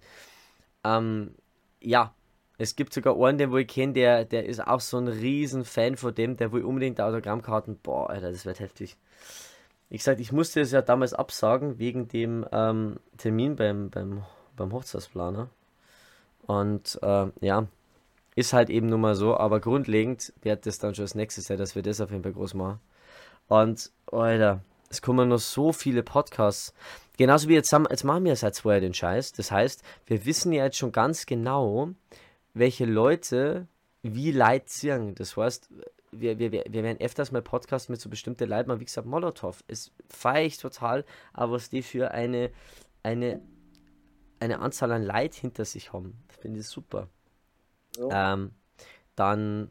ähm, 0.84 1.34
ja, 1.80 2.14
es 2.58 2.74
gibt 2.76 2.92
sogar 2.92 3.16
einen, 3.20 3.38
den 3.38 3.52
wo 3.52 3.58
ich 3.58 3.68
kenne, 3.68 3.92
der, 3.92 4.24
der 4.24 4.46
ist 4.46 4.66
auch 4.66 4.80
so 4.80 4.98
ein 4.98 5.08
riesen 5.08 5.64
Fan 5.64 5.96
von 5.96 6.14
dem, 6.14 6.36
der 6.36 6.52
will 6.52 6.64
unbedingt 6.64 7.00
Autogrammkarten. 7.00 7.78
Boah, 7.78 8.10
Alter, 8.10 8.32
das 8.32 8.44
wird 8.44 8.60
heftig. 8.60 8.96
Ich 9.88 10.02
sag, 10.02 10.18
ich 10.20 10.32
musste 10.32 10.60
es 10.60 10.72
ja 10.72 10.82
damals 10.82 11.12
absagen 11.12 11.78
wegen 11.78 12.08
dem 12.08 12.46
ähm, 12.50 12.98
Termin 13.18 13.56
beim, 13.56 13.90
beim, 13.90 14.24
beim 14.62 14.72
Hochzeitsplaner. 14.72 15.48
Und 16.46 16.98
äh, 17.02 17.26
ja, 17.40 17.66
ist 18.34 18.52
halt 18.52 18.70
eben 18.70 18.88
nun 18.88 19.00
mal 19.00 19.14
so, 19.14 19.36
aber 19.36 19.60
grundlegend 19.60 20.32
wird 20.42 20.66
das 20.66 20.78
dann 20.78 20.94
schon 20.94 21.04
das 21.04 21.14
nächste 21.14 21.40
sein, 21.40 21.58
dass 21.58 21.74
wir 21.74 21.82
das 21.82 22.00
auf 22.00 22.10
jeden 22.10 22.22
Fall 22.22 22.32
groß 22.32 22.54
machen. 22.54 22.80
Und, 23.48 23.90
Alter, 24.10 24.60
es 24.88 25.02
kommen 25.02 25.28
noch 25.28 25.38
so 25.38 25.72
viele 25.72 26.02
Podcasts. 26.02 26.72
Genauso 27.18 27.48
wie 27.48 27.54
jetzt, 27.54 27.72
haben, 27.72 27.86
jetzt 27.90 28.04
machen 28.04 28.24
wir 28.24 28.34
seit 28.36 28.62
Jahren 28.64 28.80
den 28.80 28.94
Scheiß. 28.94 29.32
Das 29.32 29.50
heißt, 29.50 29.82
wir 30.06 30.24
wissen 30.24 30.52
ja 30.52 30.64
jetzt 30.64 30.78
schon 30.78 30.92
ganz 30.92 31.26
genau, 31.26 31.90
welche 32.54 32.86
Leute 32.86 33.66
wie 34.02 34.32
Leid 34.32 34.68
ziehen. 34.68 35.14
Das 35.14 35.36
heißt, 35.36 35.68
wir, 36.10 36.38
wir, 36.38 36.52
wir 36.52 36.82
werden 36.82 37.00
öfters 37.00 37.32
mal 37.32 37.42
Podcasts 37.42 37.88
mit 37.88 38.00
so 38.00 38.08
bestimmten 38.08 38.48
Leuten 38.48 38.80
wie 38.80 38.84
gesagt, 38.84 39.06
Molotow. 39.06 39.62
Es 39.68 39.92
feiere 40.08 40.46
ich 40.46 40.58
total, 40.58 41.04
aber 41.32 41.52
was 41.52 41.70
die 41.70 41.82
für 41.82 42.10
eine, 42.10 42.50
eine, 43.02 43.40
eine 44.42 44.58
Anzahl 44.58 44.92
an 44.92 45.02
Leid 45.02 45.34
hinter 45.34 45.64
sich 45.64 45.92
haben, 45.92 46.22
finde 46.40 46.60
ich 46.60 46.66
super. 46.66 47.08
Ja. 47.96 48.34
Ähm, 48.34 48.50
dann 49.14 49.70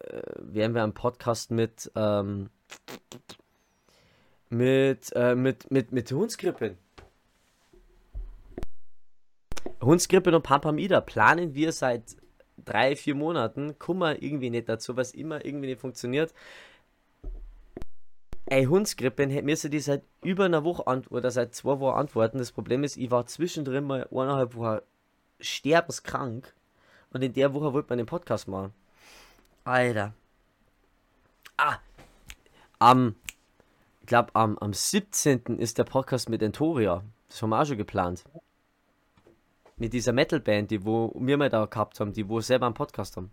äh, 0.00 0.20
werden 0.38 0.74
wir 0.74 0.82
einen 0.82 0.94
Podcast 0.94 1.50
mit 1.50 1.90
ähm, 1.96 2.50
mit, 4.48 5.12
äh, 5.14 5.34
mit, 5.34 5.70
mit, 5.70 5.92
mit 5.92 6.10
Hundskrippen. 6.12 6.78
Hundskrippen 9.82 10.34
und 10.34 10.42
Pampamida 10.42 11.00
planen 11.00 11.54
wir 11.54 11.72
seit 11.72 12.16
drei, 12.64 12.96
vier 12.96 13.14
Monaten. 13.14 13.78
Kummer 13.78 14.22
irgendwie 14.22 14.50
nicht 14.50 14.68
dazu, 14.68 14.96
was 14.96 15.12
immer 15.12 15.44
irgendwie 15.44 15.68
nicht 15.68 15.80
funktioniert. 15.80 16.32
Ey, 18.48 18.66
Hundskrippen 18.66 19.44
müsste 19.44 19.68
die 19.68 19.80
seit 19.80 20.04
über 20.22 20.44
einer 20.44 20.62
Woche 20.62 20.84
oder 21.10 21.32
seit 21.32 21.52
zwei 21.52 21.80
Wochen 21.80 21.98
antworten. 21.98 22.38
Das 22.38 22.52
Problem 22.52 22.84
ist, 22.84 22.96
ich 22.96 23.10
war 23.10 23.26
zwischendrin 23.26 23.82
mal 23.82 24.06
eineinhalb 24.12 24.54
Wochen 24.54 24.78
sterbenskrank 25.40 26.54
und 27.10 27.24
in 27.24 27.32
der 27.32 27.54
Woche 27.54 27.72
wollte 27.72 27.88
man 27.88 27.98
den 27.98 28.06
Podcast 28.06 28.46
machen. 28.46 28.72
Alter. 29.64 30.14
Ah, 31.56 31.78
am, 32.78 33.16
ich 34.02 34.06
glaube, 34.06 34.30
am, 34.34 34.56
am 34.58 34.72
17. 34.72 35.58
ist 35.58 35.78
der 35.78 35.84
Podcast 35.84 36.28
mit 36.28 36.40
Entoria. 36.40 37.02
Das 37.28 37.42
haben 37.42 37.50
wir 37.50 37.60
auch 37.60 37.66
schon 37.66 37.78
geplant. 37.78 38.24
Mit 39.76 39.92
dieser 39.92 40.12
Metalband, 40.12 40.70
die 40.70 40.84
wo 40.84 41.12
wir 41.18 41.36
mal 41.36 41.50
da 41.50 41.64
gehabt 41.64 41.98
haben, 41.98 42.12
die 42.12 42.28
wo 42.28 42.40
selber 42.40 42.66
einen 42.66 42.74
Podcast 42.74 43.16
haben. 43.16 43.32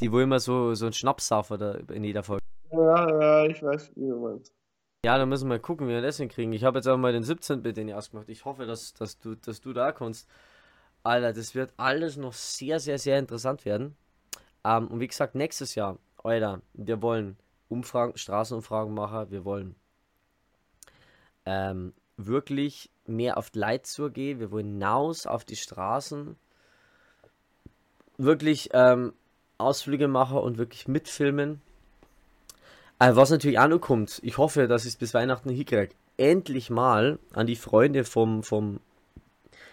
Die 0.00 0.12
wo 0.12 0.20
immer 0.20 0.40
so, 0.40 0.74
so 0.74 0.86
ein 0.86 0.92
Schnaps 0.92 1.28
da 1.28 1.72
in 1.92 2.04
jeder 2.04 2.22
Folge. 2.22 2.44
Ja, 2.70 3.20
ja, 3.20 3.46
ich 3.46 3.62
weiß, 3.62 3.92
wie 3.96 4.08
du 4.08 4.16
meinst. 4.16 4.52
Ja, 5.04 5.16
da 5.18 5.26
müssen 5.26 5.48
wir 5.48 5.58
gucken, 5.58 5.88
wie 5.88 5.92
wir 5.92 6.02
das 6.02 6.16
hinkriegen. 6.16 6.52
Ich 6.52 6.64
habe 6.64 6.78
jetzt 6.78 6.88
auch 6.88 6.96
mal 6.96 7.12
den 7.12 7.22
17. 7.22 7.62
mit 7.62 7.76
denen 7.76 7.94
ausgemacht. 7.94 8.28
Ich 8.28 8.44
hoffe, 8.44 8.66
dass, 8.66 8.92
dass, 8.92 9.18
du, 9.18 9.34
dass 9.36 9.60
du 9.60 9.72
da 9.72 9.92
kommst. 9.92 10.28
Alter, 11.02 11.32
das 11.32 11.54
wird 11.54 11.72
alles 11.76 12.16
noch 12.16 12.32
sehr, 12.32 12.80
sehr, 12.80 12.98
sehr 12.98 13.18
interessant 13.18 13.64
werden. 13.64 13.96
Ähm, 14.64 14.88
und 14.88 15.00
wie 15.00 15.06
gesagt, 15.06 15.34
nächstes 15.34 15.76
Jahr 15.76 15.98
Alter, 16.26 16.60
wir 16.74 17.02
wollen 17.02 17.36
Umfragen, 17.68 18.16
Straßenumfragen 18.16 18.92
machen, 18.92 19.30
wir 19.30 19.44
wollen 19.44 19.76
ähm, 21.44 21.94
wirklich 22.16 22.90
mehr 23.06 23.38
auf 23.38 23.50
die 23.50 23.60
Leute 23.60 23.82
zugehen, 23.82 24.40
wir 24.40 24.50
wollen 24.50 24.66
hinaus 24.66 25.26
auf 25.26 25.44
die 25.44 25.56
Straßen, 25.56 26.36
wirklich 28.18 28.70
ähm, 28.72 29.12
Ausflüge 29.58 30.08
machen 30.08 30.38
und 30.38 30.58
wirklich 30.58 30.88
mitfilmen. 30.88 31.60
Äh, 32.98 33.14
was 33.14 33.30
natürlich 33.30 33.58
auch 33.58 33.68
noch 33.68 33.80
kommt, 33.80 34.20
ich 34.22 34.38
hoffe, 34.38 34.68
dass 34.68 34.84
ich 34.84 34.90
es 34.90 34.96
bis 34.96 35.14
Weihnachten 35.14 35.50
hinkriege, 35.50 35.94
endlich 36.16 36.70
mal 36.70 37.18
an 37.32 37.46
die 37.46 37.56
Freunde 37.56 38.04
vom, 38.04 38.42
vom, 38.42 38.80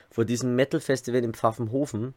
von 0.09 0.27
diesem 0.27 0.55
Metal 0.55 0.79
Festival 0.79 1.23
im 1.23 1.33
Pfaffenhofen 1.33 2.13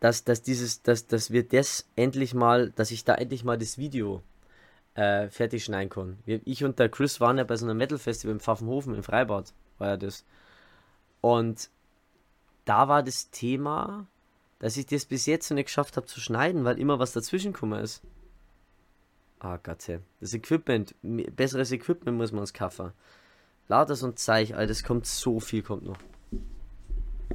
dass, 0.00 0.24
dass 0.24 0.42
dieses, 0.42 0.82
dass, 0.82 1.06
dass 1.06 1.30
wir 1.30 1.46
das 1.46 1.86
endlich 1.94 2.34
mal, 2.34 2.70
dass 2.70 2.90
ich 2.90 3.04
da 3.04 3.14
endlich 3.14 3.44
mal 3.44 3.58
das 3.58 3.76
Video 3.76 4.22
äh, 4.94 5.28
fertig 5.28 5.64
schneiden 5.64 5.90
kann. 5.90 6.18
Ich 6.26 6.64
und 6.64 6.78
der 6.78 6.88
Chris 6.88 7.20
waren 7.20 7.38
ja 7.38 7.44
bei 7.44 7.56
so 7.56 7.66
einem 7.66 7.76
Metal 7.76 7.98
Festival 7.98 8.32
im 8.32 8.40
Pfaffenhofen 8.40 8.94
im 8.94 9.02
Freibad, 9.02 9.52
war 9.78 9.88
ja 9.88 9.96
das. 9.98 10.24
Und 11.20 11.68
da 12.64 12.88
war 12.88 13.02
das 13.02 13.30
Thema, 13.30 14.06
dass 14.60 14.76
ich 14.76 14.86
das 14.86 15.06
bis 15.06 15.26
jetzt 15.26 15.50
noch 15.50 15.56
nicht 15.56 15.66
geschafft 15.66 15.96
habe 15.96 16.06
zu 16.06 16.20
schneiden, 16.20 16.64
weil 16.64 16.78
immer 16.78 16.98
was 17.00 17.12
dazwischen 17.12 17.52
gekommen 17.52 17.80
ist. 17.80 18.02
Ah, 19.40 19.58
Gott, 19.62 19.78
das 20.20 20.34
Equipment, 20.34 20.94
besseres 21.02 21.72
Equipment 21.72 22.16
muss 22.16 22.30
man 22.30 22.42
uns 22.42 22.52
kaufen. 22.52 22.92
Lauter 23.68 23.96
so 23.96 24.06
ein 24.06 24.16
Zeich, 24.16 24.54
Alter, 24.54 24.70
es 24.70 24.84
kommt 24.84 25.06
so 25.06 25.40
viel, 25.40 25.62
kommt 25.62 25.84
noch. 25.84 25.96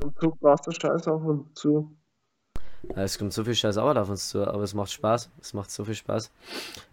Und 0.03 0.21
du 0.21 0.35
brauchst 0.39 0.67
das 0.67 0.75
Scheiß 0.75 1.07
auf 1.07 1.23
und 1.23 1.57
zu. 1.57 1.95
Es 2.93 3.17
kommt 3.17 3.33
so 3.33 3.43
viel 3.43 3.55
Scheiß 3.55 3.77
Arbeit 3.77 3.97
auf 3.97 4.09
uns 4.09 4.29
zu, 4.29 4.45
aber 4.45 4.61
es 4.61 4.73
macht 4.73 4.91
Spaß. 4.91 5.31
Es 5.41 5.53
macht 5.53 5.71
so 5.71 5.83
viel 5.83 5.95
Spaß. 5.95 6.31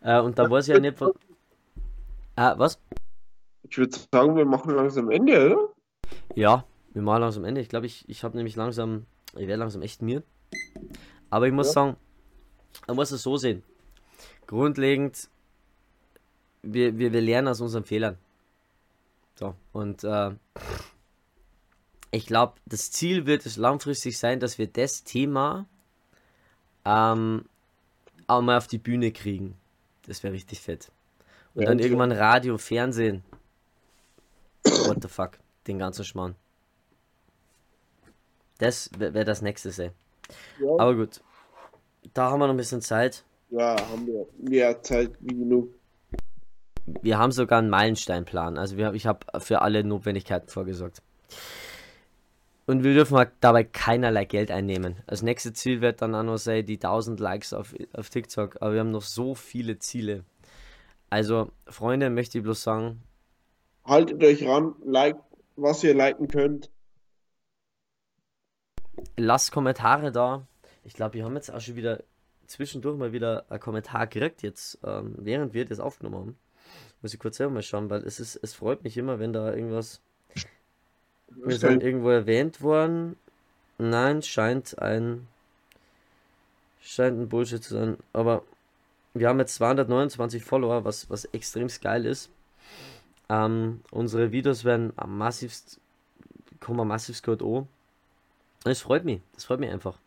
Äh, 0.01 0.21
und 0.21 0.39
da 0.39 0.51
weiß 0.51 0.69
ich 0.69 0.75
ja 0.75 0.81
nicht, 0.81 1.01
was. 1.01 1.13
Ah, 2.37 2.55
was? 2.57 2.79
Ich 3.69 3.77
würde 3.77 3.97
sagen, 4.13 4.37
wir 4.37 4.47
machen 4.47 4.75
langsam 4.75 5.11
Ende, 5.11 5.47
oder? 5.47 5.69
Ja, 6.35 6.65
wir 6.93 7.03
machen 7.03 7.21
langsam 7.21 7.45
Ende. 7.45 7.61
Ich 7.61 7.69
glaube, 7.69 7.87
ich, 7.87 8.09
ich 8.09 8.25
habe 8.25 8.37
nämlich 8.37 8.57
langsam. 8.57 9.07
Ich 9.35 9.47
werde 9.47 9.61
langsam 9.61 9.83
echt 9.83 10.03
mir. 10.03 10.23
Aber 11.31 11.47
ich 11.47 11.53
muss 11.53 11.69
ja. 11.69 11.73
sagen, 11.73 11.97
man 12.87 12.97
muss 12.97 13.11
es 13.11 13.23
so 13.23 13.37
sehen. 13.37 13.63
Grundlegend, 14.47 15.29
wir, 16.63 16.99
wir, 16.99 17.13
wir 17.13 17.21
lernen 17.21 17.49
aus 17.49 17.61
unseren 17.61 17.85
Fehlern. 17.85 18.19
So, 19.35 19.55
und 19.73 20.05
äh, 20.05 20.33
ich 22.11 22.27
glaube, 22.27 22.55
das 22.67 22.91
Ziel 22.91 23.27
wird 23.27 23.47
es 23.47 23.57
langfristig 23.57 24.19
sein, 24.19 24.41
dass 24.41 24.59
wir 24.59 24.67
das 24.67 25.05
Thema 25.05 25.67
ähm, 26.85 27.47
auch 28.27 28.43
mal 28.43 28.59
auf 28.59 28.67
die 28.67 28.79
Bühne 28.79 29.13
kriegen. 29.13 29.57
Das 30.07 30.23
wäre 30.23 30.35
richtig 30.35 30.61
fett. 30.61 30.91
Und 31.55 31.63
Ja, 31.63 31.69
dann 31.69 31.79
irgendwann 31.79 32.13
Radio, 32.13 32.59
Fernsehen. 32.59 33.23
What 34.65 35.03
the 35.03 35.09
fuck? 35.09 35.39
Den 35.67 35.79
ganzen 35.79 36.05
Schmarrn. 36.05 36.35
Das 38.63 38.91
wäre 38.97 39.13
wär 39.13 39.25
das 39.25 39.43
nächste. 39.43 39.71
Ja, 40.61 40.71
Aber 40.79 40.95
gut. 40.95 41.21
Da 42.15 42.31
haben 42.31 42.39
wir 42.39 42.47
noch 42.47 42.55
ein 42.55 42.59
bisschen 42.59 42.81
Zeit. 42.81 43.25
ja, 43.51 43.77
haben 43.91 44.07
wir 44.07 44.27
mehr 44.39 44.81
Zeit 44.83 45.11
wie 45.21 45.35
genug. 45.35 45.75
Wir 46.87 47.19
haben 47.19 47.33
sogar 47.33 47.59
einen 47.59 47.71
Meilensteinplan. 47.71 48.59
Also 48.59 48.77
wir, 48.77 48.93
ich 48.95 49.07
habe 49.07 49.41
für 49.41 49.63
alle 49.63 49.83
Notwendigkeiten 49.83 50.49
vorgesorgt. 50.49 51.03
Und 52.67 52.85
wir 52.85 52.95
dürfen 52.95 53.17
halt 53.17 53.31
dabei 53.41 53.65
keinerlei 53.65 54.27
Geld 54.27 54.53
einnehmen. 54.53 54.97
Das 55.09 55.23
nächste 55.23 55.53
Ziel 55.53 55.81
wird 55.81 56.01
dann 56.01 56.15
auch 56.15 56.23
noch 56.23 56.39
sein, 56.39 56.65
die 56.65 56.77
1000 56.77 57.19
Likes 57.19 57.53
auf, 57.53 57.75
auf 57.93 58.11
TikTok. 58.11 58.59
Aber 58.61 58.75
wir 58.75 58.81
haben 58.81 58.93
noch 58.93 59.03
so 59.03 59.35
viele 59.35 59.81
Ziele. 59.81 60.23
Also, 61.11 61.51
Freunde, 61.67 62.11
möchte 62.11 62.39
ich 62.39 62.45
bloß 62.45 62.63
sagen, 62.63 63.03
Haltet 63.85 64.23
euch 64.23 64.47
ran, 64.47 64.77
liked, 64.85 65.21
was 65.57 65.83
ihr 65.83 65.95
liken 65.95 66.29
könnt. 66.29 66.71
Lasst 69.17 69.53
Kommentare 69.53 70.13
da. 70.13 70.47
Ich 70.85 70.95
glaube, 70.95 71.15
wir 71.15 71.25
haben 71.25 71.35
jetzt 71.35 71.53
auch 71.53 71.61
schon 71.61 71.77
wieder 71.77 72.03
zwischendurch 72.47 72.99
mal 72.99 73.13
wieder 73.13 73.45
einen 73.49 73.61
Kommentar 73.61 74.07
gekriegt, 74.07 74.43
jetzt, 74.43 74.79
ähm, 74.85 75.15
während 75.19 75.55
wir 75.55 75.65
das 75.65 75.81
aufgenommen 75.81 76.17
haben. 76.17 76.39
Muss 77.01 77.15
ich 77.15 77.21
kurz 77.21 77.37
selber 77.39 77.55
mal 77.55 77.63
schauen, 77.63 77.91
weil 77.91 78.03
es 78.05 78.21
ist, 78.21 78.37
es 78.37 78.55
freut 78.55 78.85
mich 78.85 78.97
immer, 78.97 79.19
wenn 79.19 79.33
da 79.33 79.53
irgendwas. 79.53 80.01
Wir 81.29 81.57
sind 81.57 81.83
irgendwo 81.83 82.11
erwähnt 82.11 82.61
worden. 82.61 83.17
Nein, 83.79 84.23
scheint 84.23 84.79
ein. 84.79 85.27
Scheint 86.81 87.19
ein 87.19 87.29
Bullshit 87.29 87.63
zu 87.63 87.75
sein. 87.75 87.97
Aber 88.13 88.43
wir 89.15 89.29
haben 89.29 89.39
jetzt 89.39 89.55
229 89.57 90.45
Follower, 90.45 90.85
was, 90.85 91.09
was 91.11 91.25
extrem 91.27 91.69
geil 91.81 92.07
ist. 92.07 92.31
Ähm, 93.29 93.81
unsere 93.91 94.31
Videos 94.31 94.65
werden 94.65 94.93
am 94.97 95.17
massivst. 95.17 95.81
kommen 96.61 96.87
massivst 96.87 97.25
gut 97.25 97.43
an. 97.43 97.67
Das 98.65 98.81
freut 98.81 99.05
mich. 99.05 99.21
Das 99.35 99.45
freut 99.45 99.61
mich 99.61 99.71
einfach. 99.71 99.99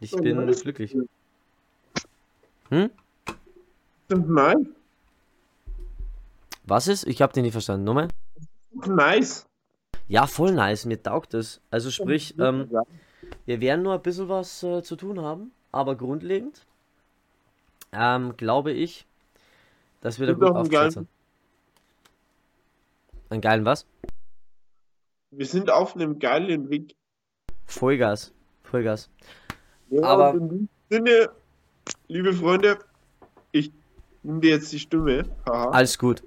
Ich 0.00 0.12
bin 0.12 0.46
glücklich. 0.46 0.96
Hm? 2.68 2.90
Nice. 4.08 4.56
Was 6.64 6.88
ist? 6.88 7.06
Ich 7.06 7.22
habe 7.22 7.32
den 7.32 7.42
nicht 7.42 7.52
verstanden. 7.52 7.84
Nochmal? 7.84 8.08
Nice. 8.86 9.46
Ja, 10.08 10.26
voll 10.26 10.52
nice. 10.52 10.84
Mir 10.84 11.02
taugt 11.02 11.34
es. 11.34 11.60
Also 11.70 11.90
sprich, 11.90 12.38
ähm. 12.38 12.70
Wir 13.46 13.60
werden 13.60 13.82
nur 13.82 13.94
ein 13.94 14.02
bisschen 14.02 14.28
was 14.28 14.62
äh, 14.62 14.82
zu 14.82 14.96
tun 14.96 15.20
haben, 15.20 15.52
aber 15.72 15.96
grundlegend 15.96 16.66
ähm, 17.92 18.36
glaube 18.36 18.72
ich, 18.72 19.06
dass 20.00 20.18
wir 20.18 20.26
da 20.26 20.32
gut 20.34 20.44
aufgestellt 20.44 20.92
sind. 20.92 21.08
Einen 23.28 23.40
geilen 23.40 23.64
was? 23.64 23.86
Wir 25.30 25.46
sind 25.46 25.70
auf 25.70 25.94
einem 25.94 26.18
geilen 26.18 26.70
Weg. 26.70 26.94
Vollgas. 27.70 28.32
Vollgas. 28.64 29.08
Ja, 29.90 30.02
Aber- 30.02 30.32
und 30.32 30.40
in 30.40 30.48
diesem 30.48 30.68
Sinne, 30.90 31.30
liebe 32.08 32.32
Freunde, 32.32 32.78
ich 33.52 33.72
nehme 34.22 34.40
dir 34.40 34.50
jetzt 34.50 34.72
die 34.72 34.78
Stimme. 34.78 35.24
Haha. 35.46 35.70
Alles 35.70 35.98
gut. 35.98 36.22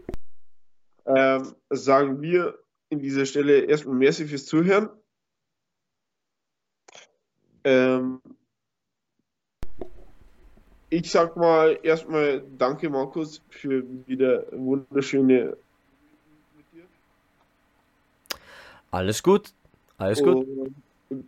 Ähm, 1.05 1.55
sagen 1.69 2.21
wir 2.21 2.57
in 2.89 2.99
dieser 2.99 3.25
Stelle 3.25 3.59
erstmal 3.61 3.95
merci 3.95 4.25
fürs 4.25 4.45
Zuhören. 4.45 4.89
Ähm, 7.65 8.21
ich 10.89 11.09
sag 11.11 11.35
mal 11.35 11.77
erstmal 11.83 12.43
danke, 12.57 12.89
Markus, 12.89 13.41
für 13.49 13.83
wieder 14.07 14.45
wunderschöne. 14.51 15.57
Alles 18.91 19.23
gut. 19.23 19.53
Alles 19.97 20.21
gut. 20.21 20.47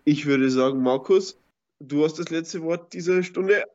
Ich 0.04 0.26
würde 0.26 0.50
sagen, 0.50 0.82
Markus, 0.82 1.38
du 1.80 2.04
hast 2.04 2.20
das 2.20 2.30
letzte 2.30 2.62
Wort 2.64 2.94
dieser 2.94 3.24
Stunde. 3.24 3.66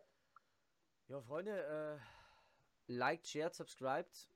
Ja, 1.08 1.20
Freunde, 1.20 1.50
äh, 1.52 2.92
liked, 2.92 3.26
shared, 3.26 3.54
subscribed. 3.54 4.28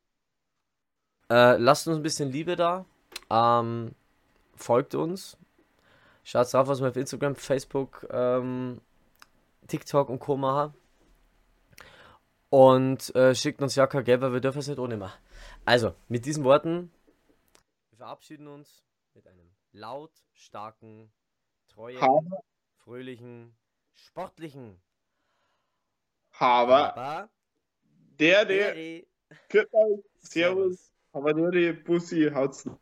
Äh, 1.30 1.56
lasst 1.56 1.86
uns 1.88 1.96
ein 1.96 2.02
bisschen 2.02 2.30
Liebe 2.30 2.56
da. 2.56 2.84
Ähm, 3.30 3.94
folgt 4.54 4.94
uns. 4.94 5.36
Schaut 6.22 6.52
drauf, 6.52 6.68
was 6.68 6.80
wir 6.80 6.88
auf 6.88 6.96
Instagram, 6.96 7.36
Facebook, 7.36 8.06
ähm, 8.10 8.80
TikTok 9.66 10.08
und 10.08 10.18
Co. 10.18 10.36
machen. 10.36 10.74
Und 12.50 13.14
äh, 13.14 13.34
schickt 13.34 13.60
uns 13.60 13.74
ja 13.74 13.86
kein 13.86 14.04
Geld, 14.04 14.20
weil 14.20 14.32
wir 14.32 14.40
dürfen 14.40 14.60
es 14.60 14.68
nicht 14.68 14.78
ohne 14.78 14.96
machen. 14.96 15.18
Also, 15.64 15.94
mit 16.08 16.24
diesen 16.24 16.44
Worten, 16.44 16.90
wir 17.90 17.98
verabschieden 17.98 18.46
uns 18.46 18.84
mit 19.14 19.26
einem 19.26 19.50
laut, 19.72 20.12
starken, 20.32 21.12
treuen, 21.74 21.98
Aber, 21.98 22.44
fröhlichen, 22.78 23.56
sportlichen. 23.92 24.80
Aber 26.38 26.96
Aber 26.96 27.30
der, 28.18 28.44
der, 28.44 28.76
Eri. 28.76 29.06
Servus, 29.50 30.04
Servus, 30.18 30.92
aber 31.14 31.32
der, 31.32 31.50
der 31.50 31.72
Bussi 31.72 32.28
haut's 32.34 32.66
nicht. 32.66 32.78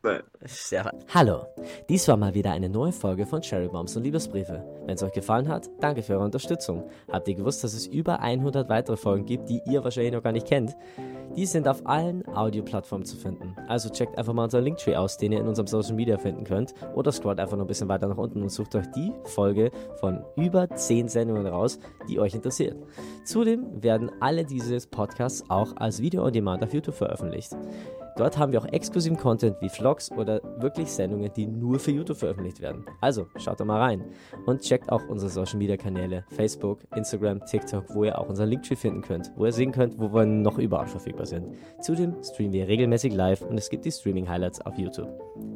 Servus. 0.46 0.92
Hallo, 1.14 1.44
dies 1.88 2.08
war 2.08 2.16
mal 2.16 2.34
wieder 2.34 2.52
eine 2.52 2.68
neue 2.68 2.92
Folge 2.92 3.26
von 3.26 3.42
Cherry 3.42 3.68
Bombs 3.68 3.94
und 3.94 4.04
Liebesbriefe. 4.04 4.64
Wenn 4.86 4.94
es 4.94 5.02
euch 5.02 5.12
gefallen 5.12 5.48
hat, 5.48 5.68
danke 5.80 6.02
für 6.02 6.14
eure 6.14 6.24
Unterstützung. 6.24 6.88
Habt 7.10 7.28
ihr 7.28 7.34
gewusst, 7.34 7.62
dass 7.62 7.74
es 7.74 7.86
über 7.86 8.20
100 8.20 8.68
weitere 8.70 8.96
Folgen 8.96 9.26
gibt, 9.26 9.50
die 9.50 9.60
ihr 9.66 9.84
wahrscheinlich 9.84 10.14
noch 10.14 10.22
gar 10.22 10.32
nicht 10.32 10.46
kennt? 10.46 10.74
Die 11.36 11.46
sind 11.46 11.68
auf 11.68 11.86
allen 11.86 12.26
Audioplattformen 12.28 13.06
zu 13.06 13.16
finden. 13.16 13.54
Also 13.68 13.90
checkt 13.90 14.18
einfach 14.18 14.32
mal 14.32 14.44
unseren 14.44 14.64
Linktree 14.64 14.96
aus, 14.96 15.18
den 15.18 15.32
ihr 15.32 15.40
in 15.40 15.48
unserem 15.48 15.66
Social 15.66 15.94
Media 15.94 16.18
finden 16.18 16.44
könnt. 16.44 16.74
Oder 16.94 17.12
scrollt 17.12 17.38
einfach 17.38 17.56
noch 17.56 17.64
ein 17.64 17.68
bisschen 17.68 17.88
weiter 17.88 18.06
nach 18.06 18.18
unten 18.18 18.42
und 18.42 18.50
sucht 18.50 18.74
euch 18.74 18.86
die 18.96 19.12
Folge 19.24 19.70
von 20.00 20.24
über 20.36 20.68
10 20.68 21.08
Sendungen 21.08 21.46
raus, 21.46 21.78
die 22.08 22.18
euch 22.18 22.34
interessiert. 22.34 22.76
Zudem 23.24 23.82
werden 23.82 24.10
alle 24.20 24.44
diese 24.44 24.78
Podcasts 24.88 25.44
auch 25.48 25.76
als 25.76 26.00
Video 26.00 26.24
on 26.24 26.32
Demand 26.32 26.62
auf 26.62 26.72
YouTube 26.72 26.94
veröffentlicht. 26.94 27.52
Dort 28.16 28.38
haben 28.38 28.52
wir 28.52 28.60
auch 28.60 28.66
exklusiven 28.66 29.16
Content 29.16 29.56
wie 29.60 29.68
Vlogs 29.68 30.10
oder 30.12 30.40
wirklich 30.58 30.90
Sendungen, 30.90 31.32
die 31.34 31.46
nur 31.46 31.78
für 31.78 31.90
YouTube 31.90 32.18
veröffentlicht 32.18 32.60
werden. 32.60 32.84
Also 33.00 33.26
schaut 33.36 33.60
da 33.60 33.64
mal 33.64 33.80
rein 33.80 34.04
und 34.46 34.60
checkt 34.60 34.90
auch 34.90 35.02
unsere 35.08 35.30
Social 35.30 35.58
Media 35.58 35.76
Kanäle 35.76 36.24
Facebook, 36.28 36.80
Instagram, 36.94 37.44
TikTok, 37.44 37.94
wo 37.94 38.04
ihr 38.04 38.18
auch 38.18 38.28
unseren 38.28 38.48
Linktree 38.48 38.76
finden 38.76 39.02
könnt, 39.02 39.32
wo 39.36 39.46
ihr 39.46 39.52
sehen 39.52 39.72
könnt, 39.72 39.98
wo 39.98 40.12
wir 40.12 40.26
noch 40.26 40.58
überall 40.58 40.86
verfügbar 40.86 41.26
sind. 41.26 41.54
Zudem 41.80 42.16
streamen 42.22 42.52
wir 42.52 42.68
regelmäßig 42.68 43.14
live 43.14 43.42
und 43.42 43.58
es 43.58 43.70
gibt 43.70 43.84
die 43.84 43.92
Streaming 43.92 44.28
Highlights 44.28 44.60
auf 44.60 44.76
YouTube. 44.78 45.08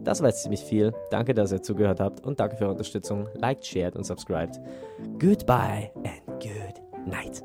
Das 0.04 0.20
war 0.20 0.28
jetzt 0.28 0.42
ziemlich 0.42 0.60
viel. 0.60 0.94
Danke, 1.10 1.34
dass 1.34 1.52
ihr 1.52 1.62
zugehört 1.62 2.00
habt 2.00 2.24
und 2.24 2.40
danke 2.40 2.56
für 2.56 2.64
eure 2.64 2.72
Unterstützung. 2.72 3.28
Liked, 3.34 3.66
shared 3.66 3.96
und 3.96 4.04
subscribed. 4.04 4.60
Goodbye 5.18 5.90
and 6.04 6.40
good 6.40 7.06
night. 7.06 7.42